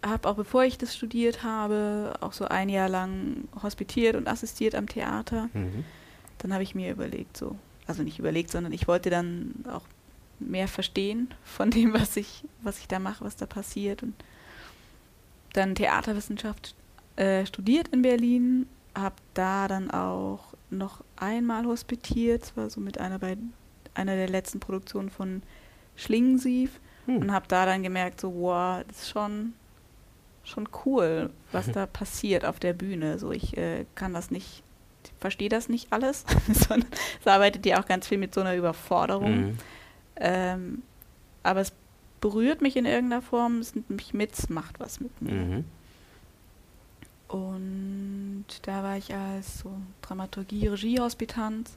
[0.04, 4.74] habe auch bevor ich das studiert habe, auch so ein Jahr lang hospitiert und assistiert
[4.74, 5.48] am Theater.
[5.52, 5.84] Mhm.
[6.38, 9.84] Dann habe ich mir überlegt, so, also nicht überlegt, sondern ich wollte dann auch
[10.40, 14.02] mehr verstehen von dem, was ich, was ich da mache, was da passiert.
[14.02, 14.14] Und
[15.52, 16.74] dann Theaterwissenschaft
[17.16, 23.18] äh, studiert in Berlin, habe da dann auch noch einmal hospitiert, zwar so mit einer
[23.18, 23.36] bei
[23.94, 25.42] einer der letzten Produktionen von
[25.96, 27.18] Schlingensief hm.
[27.18, 29.52] und habe da dann gemerkt, so, wow, das ist schon,
[30.44, 33.18] schon cool, was da passiert auf der Bühne.
[33.18, 34.62] So, ich äh, kann das nicht,
[35.20, 36.88] verstehe das nicht alles, sondern
[37.20, 39.40] es arbeitet ja auch ganz viel mit so einer Überforderung.
[39.40, 39.58] Mhm.
[40.16, 40.82] Ähm,
[41.42, 41.72] aber es
[42.20, 45.32] berührt mich in irgendeiner Form, es nimmt mich mit, es macht was mit mir.
[45.32, 45.64] Mhm.
[47.28, 49.72] Und da war ich als so
[50.02, 51.74] Dramaturgie, Regiehospitanz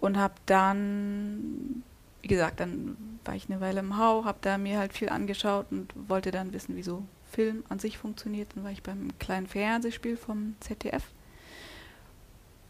[0.00, 1.84] und habe dann,
[2.22, 5.66] wie gesagt, dann war ich eine Weile im Hau, habe da mir halt viel angeschaut
[5.70, 8.48] und wollte dann wissen, wie so Film an sich funktioniert.
[8.54, 11.04] Dann war ich beim kleinen Fernsehspiel vom ZDF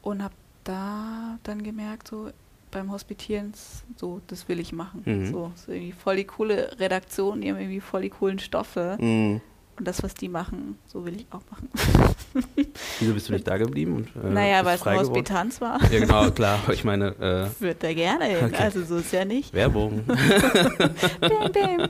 [0.03, 0.35] und habe
[0.65, 2.31] da dann gemerkt, so
[2.71, 3.53] beim Hospitieren,
[3.97, 5.03] so, das will ich machen.
[5.05, 5.31] Mhm.
[5.31, 8.97] So, so irgendwie voll die coole Redaktion, die haben irgendwie voll die coolen Stoffe.
[8.99, 9.41] Mhm.
[9.79, 11.69] Und das, was die machen, so will ich auch machen.
[13.01, 13.97] Wieso bist du nicht da geblieben?
[13.97, 15.83] Und, äh, naja, weil es eine Hospitanz war.
[15.91, 16.61] Ja, genau, klar.
[16.71, 17.51] Ich meine.
[17.59, 18.45] Äh, Wird da gerne hin.
[18.47, 18.63] Okay.
[18.63, 19.55] Also, so ist ja nicht.
[19.55, 20.05] Werbung.
[21.21, 21.89] bam, bam.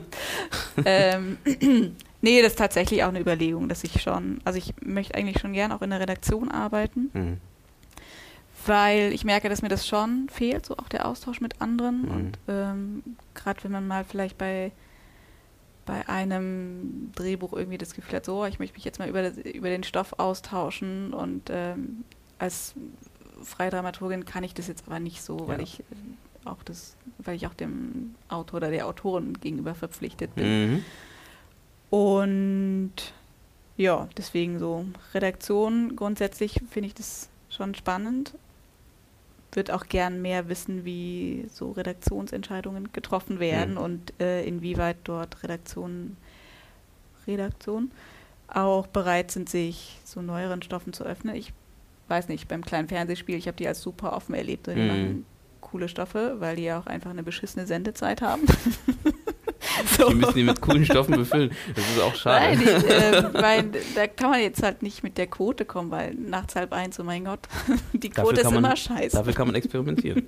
[0.85, 1.37] ähm,
[2.23, 4.39] nee, das ist tatsächlich auch eine Überlegung, dass ich schon.
[4.43, 7.11] Also, ich möchte eigentlich schon gern auch in der Redaktion arbeiten.
[7.13, 7.37] Mhm.
[8.65, 12.03] Weil ich merke, dass mir das schon fehlt, so auch der Austausch mit anderen.
[12.03, 12.11] Mhm.
[12.11, 13.03] Und ähm,
[13.35, 14.71] gerade wenn man mal vielleicht bei
[15.85, 19.69] bei einem Drehbuch irgendwie das Gefühl hat, so, ich möchte mich jetzt mal über, über
[19.69, 22.05] den Stoff austauschen und ähm,
[22.39, 22.73] als
[23.41, 25.63] freie Dramaturgin kann ich das jetzt aber nicht so, weil ja.
[25.63, 25.83] ich äh,
[26.45, 30.71] auch das, weil ich auch dem Autor oder der Autorin gegenüber verpflichtet bin.
[30.71, 30.85] Mhm.
[31.93, 32.91] Und
[33.77, 34.83] ja, deswegen so
[35.13, 38.33] Redaktion grundsätzlich finde ich das schon spannend,
[39.51, 43.79] würde auch gern mehr wissen, wie so Redaktionsentscheidungen getroffen werden mhm.
[43.79, 46.17] und äh, inwieweit dort Redaktionen,
[47.27, 47.91] Redaktion
[48.47, 51.35] auch bereit sind, sich so neueren Stoffen zu öffnen.
[51.35, 51.53] Ich
[52.07, 54.65] weiß nicht, beim kleinen Fernsehspiel, ich habe die als super offen erlebt.
[54.65, 54.87] Die mhm.
[54.87, 55.25] machen
[55.61, 58.47] coole Stoffe, weil die ja auch einfach eine beschissene Sendezeit haben.
[59.97, 60.09] So.
[60.09, 61.51] Die müssen die mit coolen Stoffen befüllen.
[61.75, 62.55] Das ist auch schade.
[62.55, 66.13] Nein, die, äh, weil da kann man jetzt halt nicht mit der Quote kommen, weil
[66.15, 67.39] nachts halb eins, oh mein Gott,
[67.93, 69.17] die Quote ist man, immer scheiße.
[69.17, 70.25] Dafür kann man experimentieren.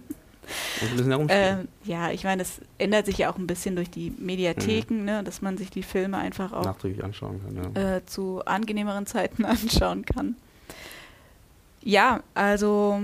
[1.30, 5.06] äh, ja, ich meine, es ändert sich ja auch ein bisschen durch die Mediatheken, mhm.
[5.06, 7.96] ne, dass man sich die Filme einfach auch nachträglich anschauen kann, ja.
[7.96, 10.36] äh, zu angenehmeren Zeiten anschauen kann.
[11.82, 13.02] Ja, also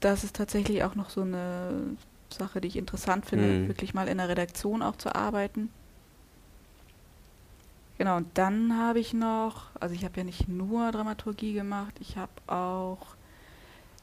[0.00, 1.96] das ist tatsächlich auch noch so eine
[2.32, 3.68] Sache, die ich interessant finde, mhm.
[3.68, 5.70] wirklich mal in der Redaktion auch zu arbeiten.
[7.98, 12.16] Genau, und dann habe ich noch, also ich habe ja nicht nur Dramaturgie gemacht, ich
[12.16, 12.98] habe auch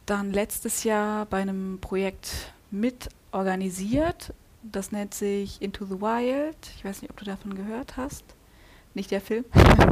[0.06, 4.34] dann letztes Jahr bei einem Projekt mit organisiert.
[4.64, 6.58] Das nennt sich Into the Wild.
[6.76, 8.24] Ich weiß nicht, ob du davon gehört hast.
[8.94, 9.46] Nicht der Film?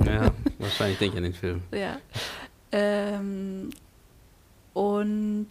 [0.06, 1.62] Ja, wahrscheinlich denke ich an den Film.
[1.72, 1.98] Ja.
[2.72, 3.70] Ähm,
[4.74, 5.48] und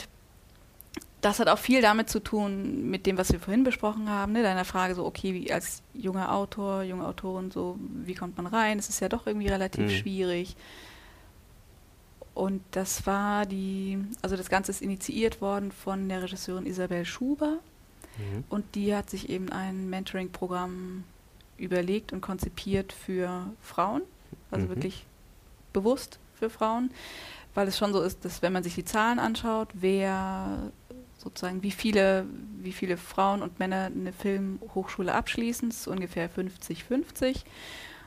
[1.27, 4.45] das hat auch viel damit zu tun, mit dem, was wir vorhin besprochen haben, ne?
[4.45, 8.79] deiner Frage so, okay, wie als junger Autor, junge Autorin, so, wie kommt man rein?
[8.79, 9.91] Es ist ja doch irgendwie relativ mhm.
[9.91, 10.57] schwierig.
[12.33, 17.59] Und das war die, also das Ganze ist initiiert worden von der Regisseurin Isabel Schuber.
[18.19, 18.45] Mhm.
[18.49, 21.03] Und die hat sich eben ein Mentoring-Programm
[21.59, 24.03] überlegt und konzipiert für Frauen,
[24.53, 24.69] also mhm.
[24.69, 25.07] wirklich
[25.73, 26.93] bewusst für Frauen,
[27.55, 30.71] weil es schon so ist, dass wenn man sich die Zahlen anschaut, wer
[31.27, 32.25] sozusagen, wie viele,
[32.63, 37.43] wie viele Frauen und Männer eine Filmhochschule abschließen, das ist ungefähr 50-50.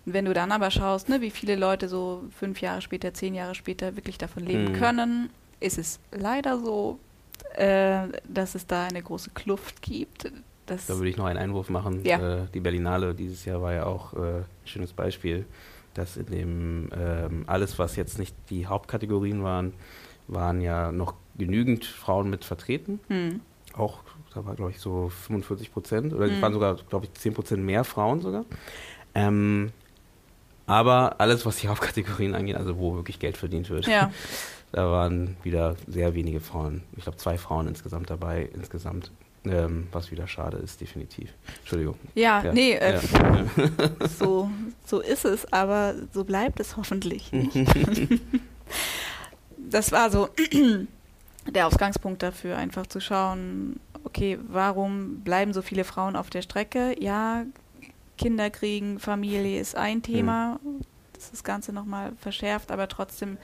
[0.06, 3.36] Und wenn du dann aber schaust, ne, wie viele Leute so fünf Jahre später, zehn
[3.36, 4.74] Jahre später wirklich davon leben mhm.
[4.74, 6.98] können, ist es leider so,
[7.56, 10.32] äh, dass es da eine große Kluft gibt.
[10.66, 12.06] da würde ich noch einen Einwurf machen.
[12.06, 12.44] Ja.
[12.44, 15.46] Äh, die Berlinale dieses Jahr war ja auch äh, ein schönes Beispiel,
[15.94, 19.74] dass in dem ähm, alles, was jetzt nicht die Hauptkategorien waren,
[20.30, 23.00] waren ja noch genügend Frauen mit vertreten.
[23.08, 23.42] Hm.
[23.74, 24.02] Auch,
[24.36, 26.42] da war glaube ich so 45 Prozent oder es hm.
[26.42, 28.46] waren sogar, glaube ich, 10 Prozent mehr Frauen sogar.
[29.16, 29.72] Ähm,
[30.68, 34.12] aber alles, was die Hauptkategorien angeht, also wo wirklich Geld verdient wird, ja.
[34.72, 36.84] da waren wieder sehr wenige Frauen.
[36.96, 39.12] Ich glaube, zwei Frauen insgesamt dabei, insgesamt.
[39.46, 41.30] Ähm, was wieder schade ist, definitiv.
[41.60, 41.96] Entschuldigung.
[42.14, 42.52] Ja, ja.
[42.52, 43.00] nee, äh, ja.
[44.20, 44.50] So,
[44.86, 47.56] so ist es, aber so bleibt es hoffentlich nicht.
[49.58, 50.28] das war so
[51.48, 56.96] der Ausgangspunkt dafür, einfach zu schauen, okay, warum bleiben so viele Frauen auf der Strecke?
[57.02, 57.46] Ja,
[58.18, 60.82] Kinder kriegen, Familie ist ein Thema, mhm.
[61.14, 63.38] das das Ganze nochmal verschärft, aber trotzdem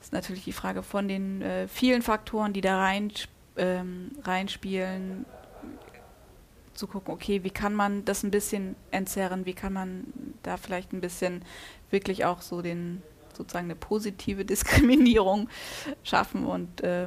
[0.00, 3.10] ist natürlich die Frage von den äh, vielen Faktoren, die da rein,
[3.56, 5.24] ähm, reinspielen,
[6.74, 10.04] zu gucken, okay, wie kann man das ein bisschen entzerren, wie kann man
[10.42, 11.42] da vielleicht ein bisschen
[11.90, 13.02] wirklich auch so den
[13.36, 15.48] sozusagen eine positive Diskriminierung
[16.02, 17.06] schaffen und äh,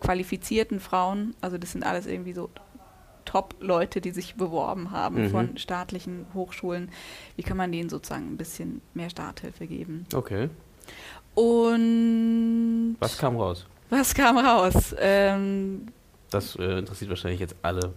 [0.00, 2.48] qualifizierten Frauen, also das sind alles irgendwie so
[3.26, 5.30] Top-Leute, die sich beworben haben Mhm.
[5.30, 6.90] von staatlichen Hochschulen.
[7.36, 10.06] Wie kann man denen sozusagen ein bisschen mehr Starthilfe geben?
[10.14, 10.48] Okay.
[11.34, 13.66] Und Was kam raus?
[13.88, 14.94] was kam raus?
[14.98, 15.86] Ähm,
[16.30, 17.92] Das äh, interessiert wahrscheinlich jetzt alle.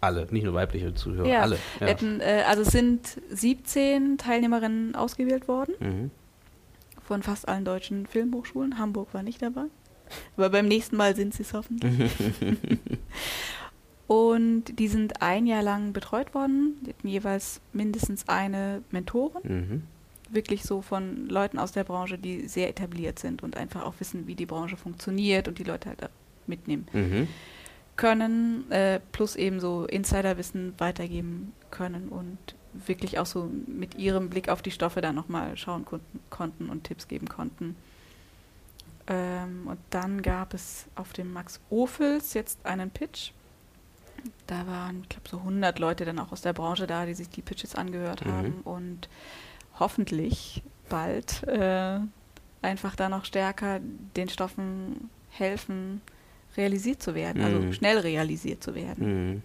[0.00, 1.58] Alle, nicht nur weibliche Zuhörer, Ja, alle.
[1.78, 6.10] wir hatten, äh, also es sind 17 Teilnehmerinnen ausgewählt worden Mhm.
[7.04, 8.78] Von fast allen deutschen Filmhochschulen.
[8.78, 9.64] Hamburg war nicht dabei.
[10.36, 12.10] Aber beim nächsten Mal sind sie es hoffentlich.
[14.06, 16.76] Und die sind ein Jahr lang betreut worden.
[16.82, 19.42] Die hatten jeweils mindestens eine Mentorin.
[19.44, 19.82] Mhm.
[20.30, 24.26] Wirklich so von Leuten aus der Branche, die sehr etabliert sind und einfach auch wissen,
[24.26, 26.08] wie die Branche funktioniert und die Leute halt
[26.46, 27.28] mitnehmen Mhm.
[27.96, 28.70] können.
[28.70, 32.38] Äh, plus eben so Insiderwissen weitergeben können und
[32.86, 35.84] wirklich auch so mit ihrem Blick auf die Stoffe da nochmal schauen
[36.30, 37.76] konnten, und Tipps geben konnten.
[39.06, 43.32] Ähm, und dann gab es auf dem Max Ophels jetzt einen Pitch.
[44.46, 47.28] Da waren, ich glaube, so 100 Leute dann auch aus der Branche da, die sich
[47.28, 48.30] die Pitches angehört Mhm.
[48.30, 49.08] haben und
[49.78, 51.98] hoffentlich bald äh,
[52.62, 53.80] einfach da noch stärker
[54.16, 56.00] den Stoffen helfen,
[56.56, 57.72] realisiert zu werden, also Mhm.
[57.72, 59.32] schnell realisiert zu werden.
[59.34, 59.42] Mhm.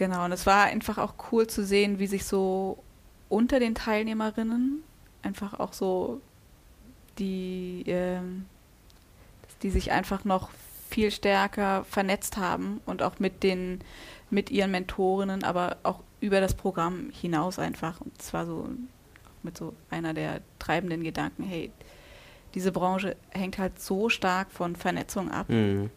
[0.00, 2.82] Genau, und es war einfach auch cool zu sehen, wie sich so
[3.28, 4.82] unter den Teilnehmerinnen
[5.20, 6.22] einfach auch so
[7.18, 8.46] die, ähm,
[9.62, 10.48] die sich einfach noch
[10.88, 13.82] viel stärker vernetzt haben und auch mit den,
[14.30, 18.00] mit ihren Mentorinnen, aber auch über das Programm hinaus einfach.
[18.00, 18.70] Und zwar so
[19.42, 21.70] mit so einer der treibenden Gedanken, hey,
[22.54, 25.90] diese Branche hängt halt so stark von Vernetzung ab Mhm.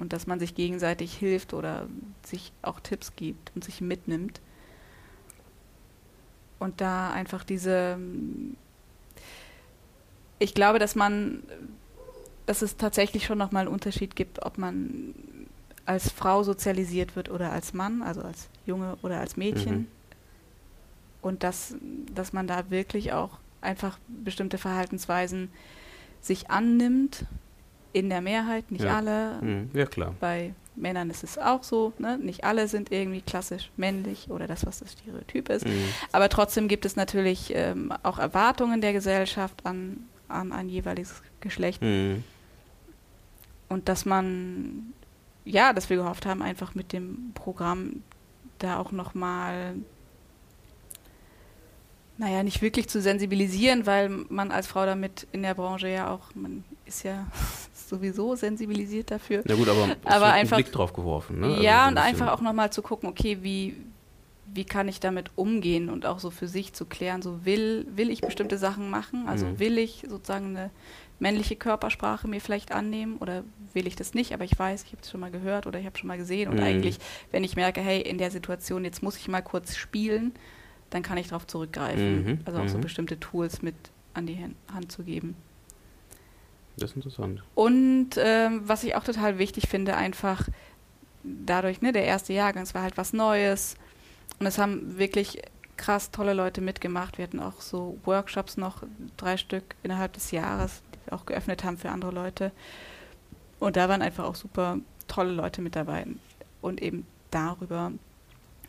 [0.00, 1.86] Und dass man sich gegenseitig hilft oder
[2.24, 4.40] sich auch Tipps gibt und sich mitnimmt.
[6.58, 7.98] Und da einfach diese,
[10.38, 11.42] ich glaube, dass man,
[12.46, 15.14] dass es tatsächlich schon nochmal einen Unterschied gibt, ob man
[15.86, 19.74] als Frau sozialisiert wird oder als Mann, also als Junge oder als Mädchen.
[19.74, 19.86] Mhm.
[21.22, 21.74] Und dass,
[22.14, 25.50] dass man da wirklich auch einfach bestimmte Verhaltensweisen
[26.20, 27.26] sich annimmt,
[27.92, 28.96] in der Mehrheit, nicht Ja.
[28.96, 29.70] alle, Mhm.
[29.74, 30.14] Ja, klar.
[30.20, 32.16] bei Männern ist es auch so, ne?
[32.18, 35.66] nicht alle sind irgendwie klassisch männlich oder das, was das Stereotyp ist.
[35.66, 35.84] Mhm.
[36.12, 41.82] Aber trotzdem gibt es natürlich ähm, auch Erwartungen der Gesellschaft an, an ein jeweiliges Geschlecht.
[41.82, 42.22] Mhm.
[43.68, 44.92] Und dass man,
[45.44, 48.02] ja, dass wir gehofft haben, einfach mit dem Programm
[48.58, 49.74] da auch nochmal,
[52.18, 56.34] naja, nicht wirklich zu sensibilisieren, weil man als Frau damit in der Branche ja auch,
[56.34, 57.26] man ist ja
[57.90, 59.42] sowieso sensibilisiert dafür.
[59.44, 61.40] Na gut, aber, Aber einfach- ein Blick drauf geworfen.
[61.40, 61.46] Ne?
[61.46, 62.08] Also so ja, ein und bisschen.
[62.08, 63.76] einfach auch nochmal zu gucken, okay, wie,
[64.52, 68.10] wie kann ich damit umgehen und auch so für sich zu klären, so will, will
[68.10, 69.58] ich bestimmte Sachen machen, also Mhm.
[69.58, 70.70] will ich sozusagen eine
[71.18, 75.02] männliche Körpersprache mir vielleicht annehmen oder will ich das nicht, aber ich weiß, ich habe
[75.02, 76.62] es schon mal gehört oder ich habe schon mal gesehen und Mhm.
[76.62, 76.98] eigentlich,
[77.30, 80.32] wenn ich merke, hey, in der Situation, jetzt muss ich mal kurz spielen,
[80.88, 82.24] dann kann ich darauf zurückgreifen.
[82.24, 82.82] Mhm, Also auch so mhm.
[82.82, 83.74] bestimmte Tools mit
[84.14, 84.38] an die
[84.72, 85.36] Hand zu geben.
[86.80, 87.42] Das ist interessant.
[87.54, 90.48] Und ähm, was ich auch total wichtig finde, einfach
[91.22, 93.76] dadurch, ne, der erste Jahrgang, es war halt was Neues.
[94.38, 95.42] Und es haben wirklich
[95.76, 97.18] krass tolle Leute mitgemacht.
[97.18, 98.82] Wir hatten auch so Workshops noch,
[99.18, 102.50] drei Stück innerhalb des Jahres, die wir auch geöffnet haben für andere Leute.
[103.58, 106.06] Und da waren einfach auch super tolle Leute mit dabei.
[106.62, 107.92] Und eben darüber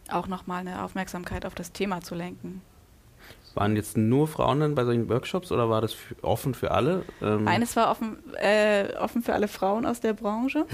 [0.09, 2.62] auch nochmal eine Aufmerksamkeit auf das Thema zu lenken.
[3.56, 7.04] Waren jetzt nur Frauen dann bei solchen Workshops oder war das offen für alle?
[7.22, 10.66] Ähm, Eines war offen, äh, offen für alle Frauen aus der Branche.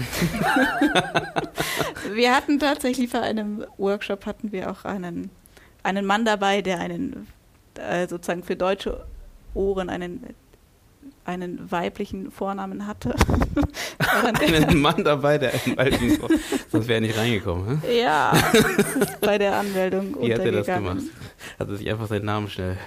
[2.12, 5.30] wir hatten tatsächlich bei einem Workshop hatten wir auch einen,
[5.82, 7.26] einen Mann dabei, der einen
[7.74, 9.04] äh, sozusagen für deutsche
[9.54, 10.34] Ohren einen
[11.28, 13.14] einen weiblichen Vornamen hatte.
[14.40, 16.18] Einen Mann dabei, der einen alten,
[16.72, 17.82] sonst wäre er nicht reingekommen.
[17.82, 18.00] Hä?
[18.00, 18.32] ja,
[19.20, 21.02] bei der Anmeldung Wie hat er das gemacht?
[21.58, 22.78] Hat er sich einfach seinen Namen schnell.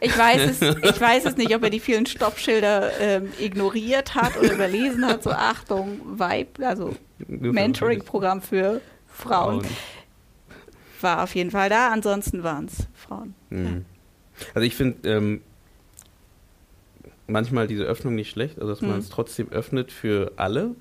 [0.00, 4.36] Ich weiß es, ich weiß es nicht, ob er die vielen Stoppschilder ähm, ignoriert hat
[4.36, 5.22] oder überlesen hat.
[5.22, 6.96] So Achtung, Weib, also
[7.28, 9.62] Mentoring-Programm für Frauen
[11.00, 11.90] war auf jeden Fall da.
[11.90, 13.34] Ansonsten waren es Frauen.
[13.50, 13.84] Mhm.
[14.54, 15.40] Also ich finde ähm,
[17.26, 18.98] manchmal diese Öffnung nicht schlecht, also dass man Mhm.
[18.98, 20.74] es trotzdem öffnet für alle.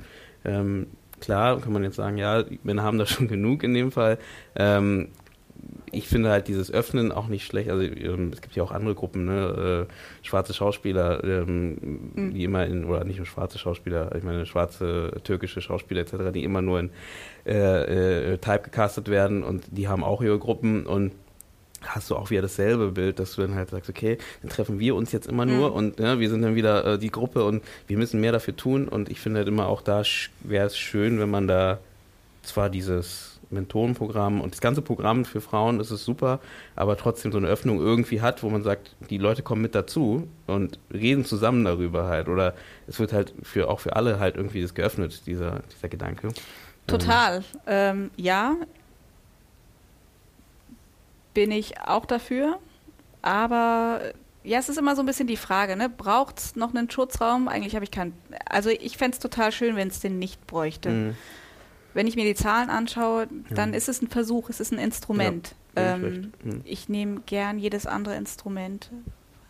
[0.43, 0.87] Ähm,
[1.19, 4.17] klar kann man jetzt sagen, ja, Männer haben da schon genug in dem Fall.
[4.55, 5.09] Ähm,
[5.91, 7.69] ich finde halt dieses Öffnen auch nicht schlecht.
[7.69, 9.87] Also ähm, es gibt ja auch andere Gruppen, ne?
[9.89, 12.33] äh, schwarze Schauspieler, ähm, Mhm.
[12.33, 16.43] die immer in, oder nicht nur schwarze Schauspieler, ich meine schwarze türkische Schauspieler etc., die
[16.43, 16.89] immer nur in
[17.45, 21.13] äh, äh, Type gecastet werden und die haben auch ihre Gruppen und
[21.87, 24.95] hast du auch wieder dasselbe Bild, dass du dann halt sagst, okay, dann treffen wir
[24.95, 25.75] uns jetzt immer nur mhm.
[25.75, 28.87] und ja, wir sind dann wieder äh, die Gruppe und wir müssen mehr dafür tun.
[28.87, 30.03] Und ich finde halt immer auch da
[30.41, 31.79] wäre es schön, wenn man da
[32.43, 36.39] zwar dieses Mentorenprogramm und das ganze Programm für Frauen ist es super,
[36.75, 40.27] aber trotzdem so eine Öffnung irgendwie hat, wo man sagt, die Leute kommen mit dazu
[40.47, 42.27] und reden zusammen darüber halt.
[42.27, 42.53] Oder
[42.87, 46.29] es wird halt für auch für alle halt irgendwie das geöffnet, dieser, dieser Gedanke.
[46.87, 47.43] Total.
[47.65, 48.55] Ähm, ja.
[51.35, 52.57] Bin ich auch dafür.
[53.21, 54.01] Aber
[54.43, 55.89] ja, es ist immer so ein bisschen die Frage, ne?
[55.89, 57.47] Braucht es noch einen Schutzraum?
[57.47, 58.13] Eigentlich habe ich keinen.
[58.47, 60.89] Also ich fände es total schön, wenn es den nicht bräuchte.
[60.89, 61.15] Mhm
[61.95, 63.77] wenn ich mir die Zahlen anschaue, dann ja.
[63.77, 65.55] ist es ein Versuch, es ist ein Instrument.
[65.75, 66.61] Ja, ähm, hm.
[66.65, 68.91] Ich nehme gern jedes andere Instrument,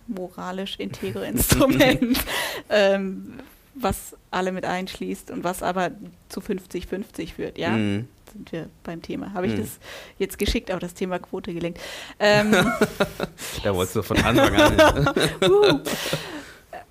[0.07, 2.23] moralisch integre Instrument,
[2.69, 3.39] ähm,
[3.73, 5.91] was alle mit einschließt und was aber
[6.29, 7.71] zu 50-50 führt, ja.
[7.71, 8.07] Mhm.
[8.35, 9.33] Sind wir beim Thema.
[9.33, 9.61] Habe ich mhm.
[9.61, 9.79] das
[10.19, 11.79] jetzt geschickt auf das Thema Quote gelenkt?
[12.19, 12.51] Ähm,
[13.63, 15.13] da wolltest du von Anfang an.
[15.49, 15.79] uh.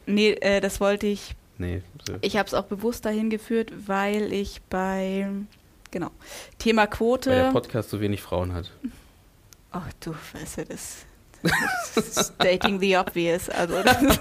[0.06, 1.82] Nee, äh, das wollte ich Nee.
[2.06, 2.14] So.
[2.20, 5.28] Ich habe es auch bewusst dahin geführt, weil ich bei,
[5.90, 6.10] genau,
[6.58, 7.30] Thema Quote.
[7.30, 8.70] Weil der Podcast so wenig Frauen hat.
[9.70, 11.06] Ach du, weißt du, das,
[11.94, 13.48] das ist Dating the Obvious.
[13.48, 14.20] Also, das,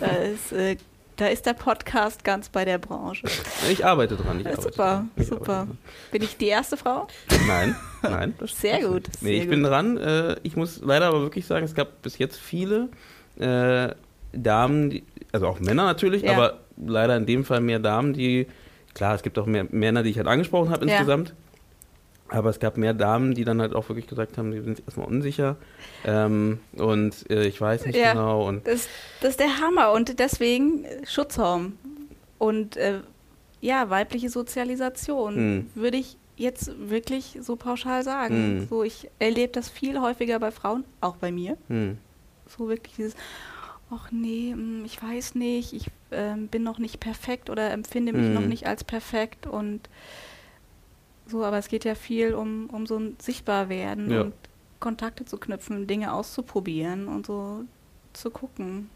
[0.00, 0.76] da, ist, äh,
[1.16, 3.26] da ist der Podcast ganz bei der Branche.
[3.70, 4.38] Ich arbeite dran.
[4.38, 5.10] Ich ja, arbeite super, dran.
[5.16, 5.44] Ich super.
[5.44, 5.78] Dran.
[6.12, 7.08] Bin ich die erste Frau?
[7.46, 8.34] Nein, nein.
[8.44, 9.08] sehr gut.
[9.20, 9.50] Nee, sehr ich gut.
[9.50, 9.96] bin dran.
[9.96, 12.90] Äh, ich muss leider aber wirklich sagen, es gab bis jetzt viele
[13.38, 13.94] äh,
[14.32, 15.02] Damen,
[15.32, 16.32] also auch Männer natürlich, ja.
[16.32, 18.46] aber leider in dem Fall mehr Damen, die,
[18.92, 21.34] klar, es gibt auch mehr Männer, die ich halt angesprochen habe insgesamt.
[22.28, 25.06] Aber es gab mehr Damen, die dann halt auch wirklich gesagt haben, die sind erstmal
[25.06, 25.56] unsicher.
[26.04, 28.46] Ähm, und äh, ich weiß nicht ja, genau.
[28.46, 28.88] Und das,
[29.20, 29.92] das, ist der Hammer.
[29.92, 31.78] Und deswegen Schutzraum.
[32.38, 33.00] Und äh,
[33.60, 35.70] ja, weibliche Sozialisation hm.
[35.74, 38.60] würde ich jetzt wirklich so pauschal sagen.
[38.60, 38.68] Hm.
[38.68, 41.56] So, ich erlebe das viel häufiger bei Frauen, auch bei mir.
[41.68, 41.98] Hm.
[42.48, 43.14] So wirklich dieses,
[43.90, 48.28] ach nee, hm, ich weiß nicht, ich äh, bin noch nicht perfekt oder empfinde mich
[48.28, 48.34] mhm.
[48.34, 49.88] noch nicht als perfekt und
[51.26, 54.20] so, aber es geht ja viel um, um so ein Sichtbarwerden ja.
[54.22, 54.34] und
[54.80, 57.64] Kontakte zu knüpfen, Dinge auszuprobieren und so
[58.12, 58.90] zu gucken.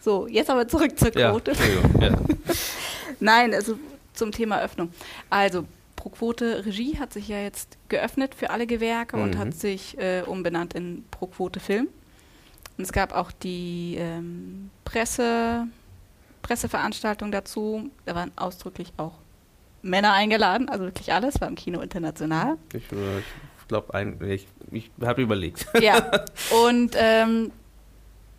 [0.00, 1.52] So, jetzt aber zurück zur Quote.
[2.00, 2.18] Ja, ja.
[3.20, 3.78] Nein, also
[4.14, 4.92] zum Thema Öffnung.
[5.30, 5.64] Also,
[5.94, 9.22] Pro Quote Regie hat sich ja jetzt geöffnet für alle Gewerke mhm.
[9.22, 11.86] und hat sich äh, umbenannt in Pro Quote Film.
[12.76, 15.68] Und es gab auch die ähm, Presse,
[16.42, 17.90] Presseveranstaltung dazu.
[18.04, 19.12] Da waren ausdrücklich auch
[19.82, 22.56] Männer eingeladen, also wirklich alles, war im Kino international.
[22.72, 25.66] Ich, äh, ich glaube, ich, ich habe überlegt.
[25.80, 26.24] Ja,
[26.66, 27.50] und ähm,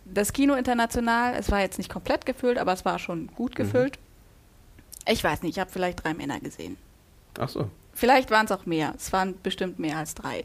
[0.04, 3.56] das Kino international, es war jetzt nicht komplett gefüllt, aber es war schon gut mhm.
[3.56, 3.98] gefüllt.
[3.98, 5.12] Mhm.
[5.12, 6.76] Ich weiß nicht, ich habe vielleicht drei Männer gesehen.
[7.38, 7.70] Ach so.
[7.92, 8.94] Vielleicht waren es auch mehr.
[8.96, 10.44] Es waren bestimmt mehr als drei.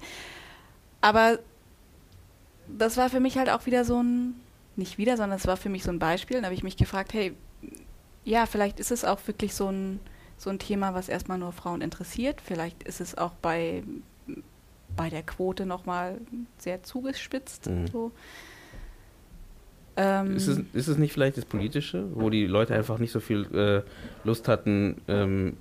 [1.02, 1.39] Aber
[2.68, 4.36] das war für mich halt auch wieder so ein,
[4.76, 6.38] nicht wieder, sondern es war für mich so ein Beispiel.
[6.38, 7.34] Da habe ich mich gefragt, hey,
[8.26, 10.00] ja, vielleicht ist es auch wirklich so ein,
[10.40, 12.42] so ein Thema, was erstmal nur Frauen interessiert.
[12.42, 13.84] Vielleicht ist es auch bei,
[14.96, 16.18] bei der Quote nochmal
[16.58, 17.70] sehr zugespitzt.
[17.70, 17.88] Mhm.
[17.88, 18.12] So.
[19.98, 23.20] Ähm, ist, es, ist es nicht vielleicht das Politische, wo die Leute einfach nicht so
[23.20, 23.82] viel äh,
[24.24, 25.58] Lust hatten, ähm,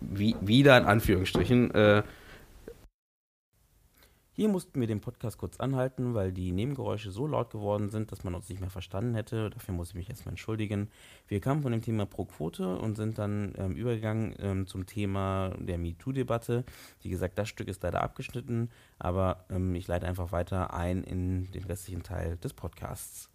[0.00, 2.02] wie, wieder in Anführungsstrichen, äh,
[4.40, 8.24] hier mussten wir den Podcast kurz anhalten, weil die Nebengeräusche so laut geworden sind, dass
[8.24, 9.50] man uns nicht mehr verstanden hätte.
[9.50, 10.88] Dafür muss ich mich erstmal entschuldigen.
[11.28, 15.54] Wir kamen von dem Thema pro Quote und sind dann ähm, übergegangen ähm, zum Thema
[15.58, 16.64] der MeToo-Debatte.
[17.02, 21.52] Wie gesagt, das Stück ist leider abgeschnitten, aber ähm, ich leite einfach weiter ein in
[21.52, 23.28] den restlichen Teil des Podcasts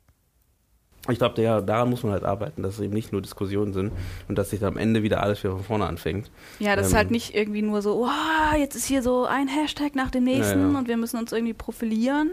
[1.09, 3.91] ich glaube, daran muss man halt arbeiten, dass es eben nicht nur Diskussionen sind
[4.27, 6.31] und dass sich am Ende wieder alles wieder von vorne anfängt.
[6.59, 9.47] Ja, das ähm, ist halt nicht irgendwie nur so, oh, jetzt ist hier so ein
[9.47, 10.77] Hashtag nach dem nächsten ja, ja.
[10.77, 12.31] und wir müssen uns irgendwie profilieren,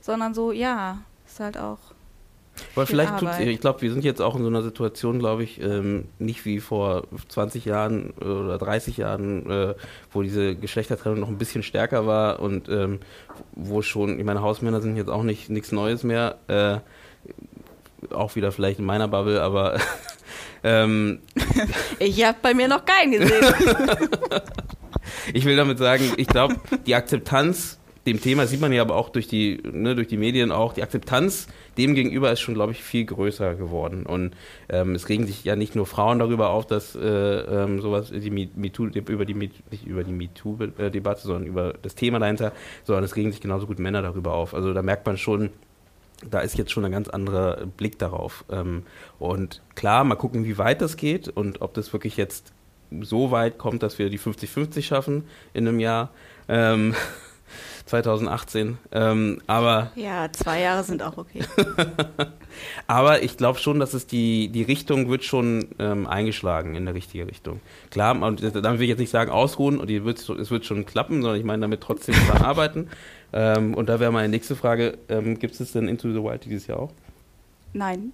[0.00, 1.78] sondern so, ja, ist halt auch.
[2.74, 5.60] Weil vielleicht tut ich glaube, wir sind jetzt auch in so einer Situation, glaube ich,
[5.60, 9.74] ähm, nicht wie vor 20 Jahren oder 30 Jahren, äh,
[10.10, 13.00] wo diese Geschlechtertrennung noch ein bisschen stärker war und ähm,
[13.52, 16.36] wo schon, ich meine, Hausmänner sind jetzt auch nicht nichts Neues mehr.
[16.48, 16.78] Äh,
[18.10, 19.78] auch wieder vielleicht in meiner Bubble, aber
[20.64, 21.20] ähm,
[21.98, 23.44] ich habe bei mir noch keinen gesehen.
[25.32, 29.08] ich will damit sagen, ich glaube, die Akzeptanz dem Thema sieht man ja aber auch
[29.08, 32.82] durch die, ne, durch die Medien auch, die Akzeptanz dem gegenüber ist schon, glaube ich,
[32.82, 34.06] viel größer geworden.
[34.06, 34.34] Und
[34.68, 38.30] ähm, es regen sich ja nicht nur Frauen darüber auf, dass äh, ähm, sowas, die
[38.30, 42.52] MeToo, über die, nicht über die MeToo-Debatte, sondern über das Thema dahinter,
[42.84, 44.54] sondern es regen sich genauso gut Männer darüber auf.
[44.54, 45.50] Also da merkt man schon,
[46.28, 48.44] da ist jetzt schon ein ganz anderer Blick darauf.
[48.50, 48.84] Ähm,
[49.18, 52.52] und klar, mal gucken, wie weit das geht und ob das wirklich jetzt
[53.00, 56.10] so weit kommt, dass wir die 50-50 schaffen in einem Jahr.
[56.48, 56.94] Ähm,
[57.86, 58.78] 2018.
[58.92, 61.44] Ähm, aber ja, zwei Jahre sind auch okay.
[62.86, 66.94] aber ich glaube schon, dass es die, die Richtung wird schon ähm, eingeschlagen in der
[66.94, 67.60] richtige Richtung.
[67.90, 71.22] Klar, und damit will ich jetzt nicht sagen ausruhen und wird, es wird schon klappen,
[71.22, 72.88] sondern ich meine damit trotzdem dran arbeiten.
[73.32, 76.66] Ähm, und da wäre meine nächste Frage, ähm, gibt es denn Into the Wild dieses
[76.66, 76.92] Jahr auch?
[77.72, 78.12] Nein.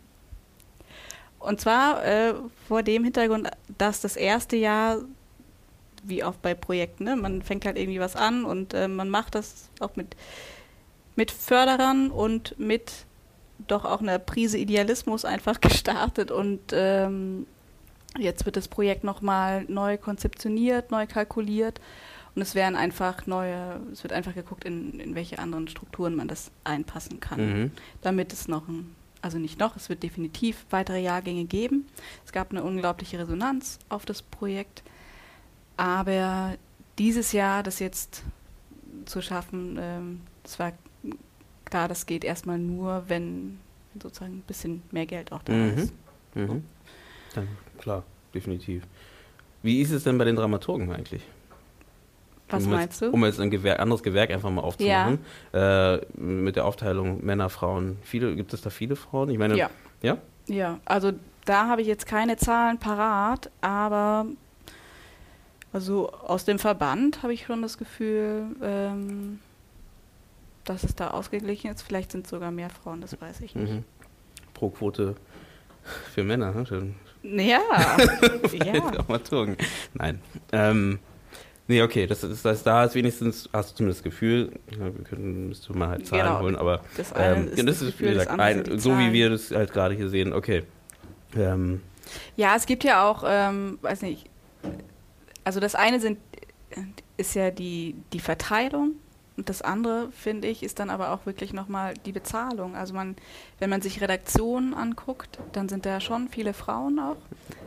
[1.38, 2.34] Und zwar äh,
[2.68, 3.48] vor dem Hintergrund,
[3.78, 4.98] dass das erste Jahr
[6.04, 7.04] wie auch bei Projekten.
[7.04, 7.16] Ne?
[7.16, 10.16] Man fängt halt irgendwie was an und äh, man macht das auch mit,
[11.16, 12.92] mit Förderern und mit
[13.68, 17.46] doch auch einer Prise Idealismus einfach gestartet und ähm,
[18.18, 21.80] jetzt wird das Projekt nochmal neu konzeptioniert, neu kalkuliert
[22.34, 26.28] und es werden einfach neue, es wird einfach geguckt, in, in welche anderen Strukturen man
[26.28, 27.70] das einpassen kann, mhm.
[28.00, 31.86] damit es noch ein, also nicht noch, es wird definitiv weitere Jahrgänge geben.
[32.24, 34.82] Es gab eine unglaubliche Resonanz auf das Projekt
[35.76, 36.56] aber
[36.98, 38.22] dieses Jahr das jetzt
[39.04, 40.72] zu schaffen, ähm, das war
[41.64, 43.58] klar, das geht erstmal nur, wenn
[44.00, 45.78] sozusagen ein bisschen mehr Geld auch da mhm.
[45.78, 45.92] ist.
[46.34, 46.64] Mhm.
[47.34, 48.04] Dann, klar,
[48.34, 48.84] definitiv.
[49.62, 51.22] Wie ist es denn bei den Dramaturgen eigentlich?
[52.53, 53.14] Was um meinst jetzt, du?
[53.14, 55.18] Um jetzt ein Gewerk, anderes Gewerk einfach mal aufzumachen.
[55.53, 55.94] Ja.
[55.94, 57.98] Äh, mit der Aufteilung Männer, Frauen.
[58.03, 59.30] Viele, gibt es da viele Frauen?
[59.30, 59.70] Ich meine, ja.
[60.03, 61.12] Ja, ja also
[61.44, 64.26] da habe ich jetzt keine Zahlen parat, aber
[65.72, 69.40] also aus dem Verband habe ich schon das Gefühl, ähm,
[70.64, 71.82] dass es da ausgeglichen ist.
[71.82, 73.72] Vielleicht sind es sogar mehr Frauen, das weiß ich nicht.
[73.72, 73.84] Mhm.
[74.55, 75.16] Pro Quote
[76.14, 76.94] für Männer, ne?
[77.22, 77.61] Ja.
[78.53, 79.57] ja.
[79.94, 80.20] Nein.
[80.53, 80.98] Ähm,
[81.68, 85.48] nee, okay, das ist, das da ist wenigstens, hast du zumindest das Gefühl, wir können,
[85.48, 86.40] müsst du mal halt Zahlen genau.
[86.40, 89.72] holen, aber das, ähm, ist das, ist, wie gesagt, ein, so wie wir das halt
[89.72, 90.64] gerade hier sehen, okay.
[91.36, 91.80] Ähm,
[92.36, 94.28] ja, es gibt ja auch, ähm, weiß nicht,
[95.44, 96.18] also das eine sind,
[97.16, 98.92] ist ja die, die Verteilung
[99.36, 102.76] und das andere, finde ich, ist dann aber auch wirklich nochmal die Bezahlung.
[102.76, 103.16] Also man,
[103.58, 107.16] wenn man sich Redaktionen anguckt, dann sind da schon viele Frauen auch.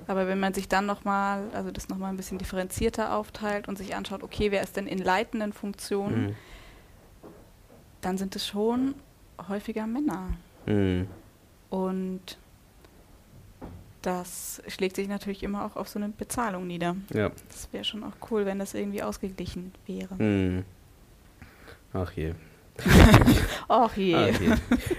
[0.07, 3.95] Aber wenn man sich dann nochmal, also das nochmal ein bisschen differenzierter aufteilt und sich
[3.95, 6.35] anschaut, okay, wer ist denn in leitenden Funktionen, mhm.
[8.01, 8.93] dann sind es schon
[9.47, 10.33] häufiger Männer.
[10.67, 11.07] Mhm.
[11.71, 12.37] Und
[14.03, 16.95] das schlägt sich natürlich immer auch auf so eine Bezahlung nieder.
[17.11, 17.31] Ja.
[17.47, 20.15] Das wäre schon auch cool, wenn das irgendwie ausgeglichen wäre.
[20.19, 20.63] Hm.
[21.95, 22.33] Ach je.
[23.69, 24.15] Ach je.
[24.15, 24.51] Ach je.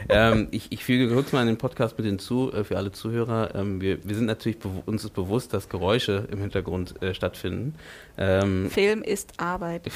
[0.09, 3.55] ähm, ich, ich füge kurz mal in den Podcast mit hinzu, äh, für alle Zuhörer.
[3.55, 7.75] Ähm, wir, wir sind natürlich, uns ist bewusst, dass Geräusche im Hintergrund äh, stattfinden.
[8.17, 9.91] Ähm, Film ist Arbeit.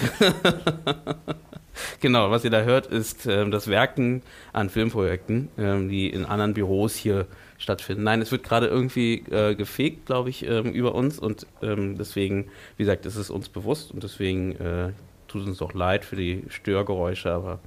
[2.01, 4.22] genau, was ihr da hört, ist ähm, das Werken
[4.53, 7.26] an Filmprojekten, ähm, die in anderen Büros hier
[7.57, 8.03] stattfinden.
[8.03, 12.84] Nein, es wird gerade irgendwie äh, gefegt, glaube ich, ähm, über uns und deswegen, wie
[12.84, 14.92] gesagt, ist es uns bewusst und deswegen äh,
[15.31, 17.61] tut uns auch leid für die Störgeräusche, aber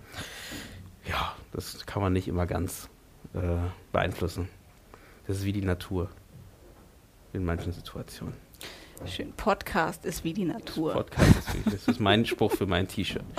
[1.07, 2.89] ja, das kann man nicht immer ganz
[3.33, 3.39] äh,
[3.91, 4.49] beeinflussen.
[5.27, 6.09] Das ist wie die Natur
[7.31, 8.35] in manchen Situationen.
[9.05, 10.93] Schön, Podcast ist wie die Natur.
[10.93, 13.23] Podcast ist wie, das ist mein Spruch für mein T-Shirt.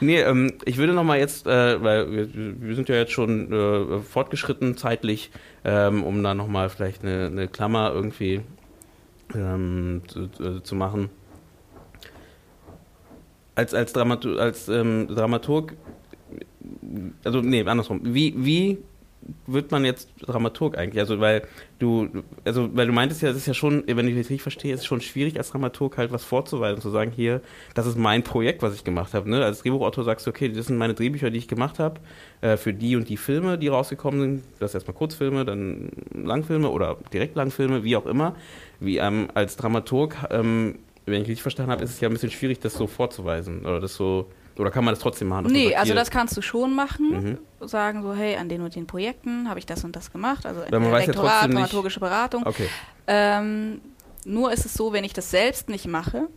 [0.00, 3.52] Nee, ähm, ich würde noch mal jetzt, äh, weil wir, wir, sind ja jetzt schon
[3.52, 5.30] äh, fortgeschritten zeitlich,
[5.64, 8.40] ähm, um da noch mal vielleicht eine, eine Klammer irgendwie
[9.32, 11.08] ähm, zu, zu, machen.
[13.54, 15.74] Als, als, Dramatur als ähm, Dramaturg,
[17.24, 18.00] also nee, andersrum.
[18.02, 18.78] Wie, wie
[19.46, 21.00] wird man jetzt Dramaturg eigentlich?
[21.00, 21.42] Also weil
[21.78, 22.08] du,
[22.44, 24.80] also weil du meintest ja, es ist ja schon, wenn ich das richtig verstehe, es
[24.80, 27.40] ist schon schwierig als Dramaturg halt was vorzuweisen, zu sagen, hier,
[27.74, 29.28] das ist mein Projekt, was ich gemacht habe.
[29.30, 29.44] Ne?
[29.44, 32.00] Als Drehbuchautor sagst du, okay, das sind meine Drehbücher, die ich gemacht habe,
[32.40, 34.44] äh, für die und die Filme, die rausgekommen sind.
[34.58, 38.36] Das erstmal Kurzfilme, dann Langfilme oder direkt Langfilme, wie auch immer.
[38.80, 42.30] Wie ähm, als Dramaturg, ähm, wenn ich richtig verstanden habe, ist es ja ein bisschen
[42.30, 44.28] schwierig, das so vorzuweisen oder das so
[44.58, 45.50] oder kann man das trotzdem machen?
[45.50, 47.38] Nee, sagt, also das kannst du schon machen.
[47.60, 47.66] Mhm.
[47.66, 50.44] Sagen so, hey, an den und den Projekten habe ich das und das gemacht.
[50.44, 52.46] Also Lektorat, ja dramaturgische Beratung.
[52.46, 52.68] Okay.
[53.06, 53.80] Ähm,
[54.24, 56.28] nur ist es so, wenn ich das selbst nicht mache,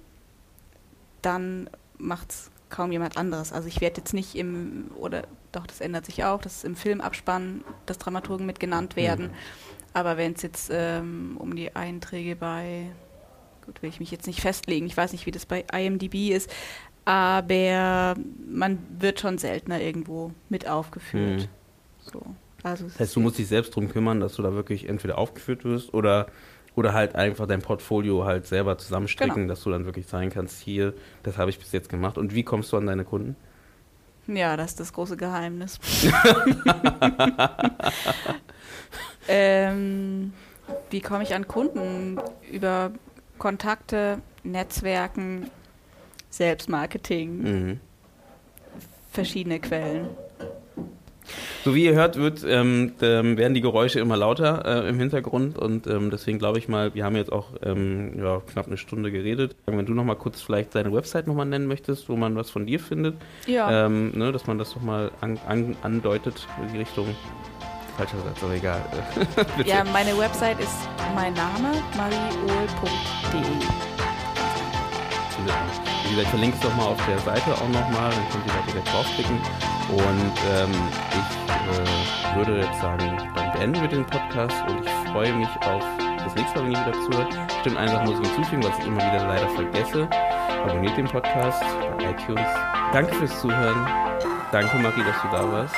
[1.21, 3.51] dann macht es kaum jemand anderes.
[3.51, 7.63] Also ich werde jetzt nicht im, oder doch, das ändert sich auch, dass im Filmabspann
[7.85, 9.27] das Dramaturgen mit genannt werden.
[9.27, 9.33] Mhm.
[9.93, 12.91] Aber wenn es jetzt ähm, um die Einträge bei,
[13.65, 16.49] gut, will ich mich jetzt nicht festlegen, ich weiß nicht, wie das bei IMDb ist,
[17.05, 18.15] aber
[18.47, 21.41] man wird schon seltener irgendwo mit aufgeführt.
[21.41, 22.11] Mhm.
[22.11, 22.21] So.
[22.63, 25.63] Also das heißt, du musst dich selbst darum kümmern, dass du da wirklich entweder aufgeführt
[25.65, 26.25] wirst oder,
[26.75, 29.49] oder halt einfach dein Portfolio halt selber zusammenstricken, genau.
[29.49, 32.17] dass du dann wirklich zeigen kannst, hier, das habe ich bis jetzt gemacht.
[32.17, 33.35] Und wie kommst du an deine Kunden?
[34.25, 35.79] Ja, das ist das große Geheimnis.
[39.27, 40.33] ähm,
[40.89, 42.19] wie komme ich an Kunden?
[42.51, 42.91] Über
[43.37, 45.49] Kontakte, Netzwerken,
[46.29, 47.79] Selbstmarketing, Mhm.
[49.11, 50.07] verschiedene Quellen.
[51.63, 55.87] So wie ihr hört, wird, ähm, werden die Geräusche immer lauter äh, im Hintergrund und
[55.87, 59.55] ähm, deswegen glaube ich mal, wir haben jetzt auch ähm, ja, knapp eine Stunde geredet.
[59.65, 62.67] Wenn du noch mal kurz vielleicht deine Website nochmal nennen möchtest, wo man was von
[62.67, 63.15] dir findet,
[63.47, 67.07] Ja, ähm, ne, dass man das nochmal an, an, andeutet in die Richtung.
[67.97, 68.81] Falscher Satz, aber egal.
[69.65, 72.11] Ja meine Website ist mein Name, man.
[76.03, 78.53] Wie gesagt, ich verlinke es doch mal auf der Seite auch nochmal, dann könnt ihr
[78.53, 79.37] da direkt draufklicken.
[79.89, 80.71] Und ähm,
[81.11, 85.83] ich äh, würde jetzt sagen, dann beenden wir den Podcast und ich freue mich auf
[86.17, 87.33] das nächste Mal, wenn ihr wieder zuhört.
[87.61, 90.07] Stimmt, eine Sache muss ich hinzufügen, was ich immer wieder leider vergesse.
[90.63, 91.61] Abonniert den Podcast
[91.97, 92.47] bei iTunes.
[92.91, 93.87] Danke fürs Zuhören.
[94.51, 95.75] Danke, Marie, dass du da warst.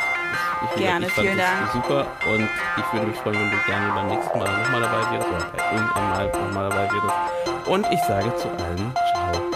[0.64, 1.72] Ich, Gerne, ich fand vielen Dank.
[1.72, 5.28] Super und ich würde mich freuen, wenn du gerne beim nächsten Mal nochmal dabei wärst
[5.28, 7.68] oder bei irgendeinem Mal nochmal dabei wärst.
[7.68, 9.47] Und ich sage zu allen Ciao.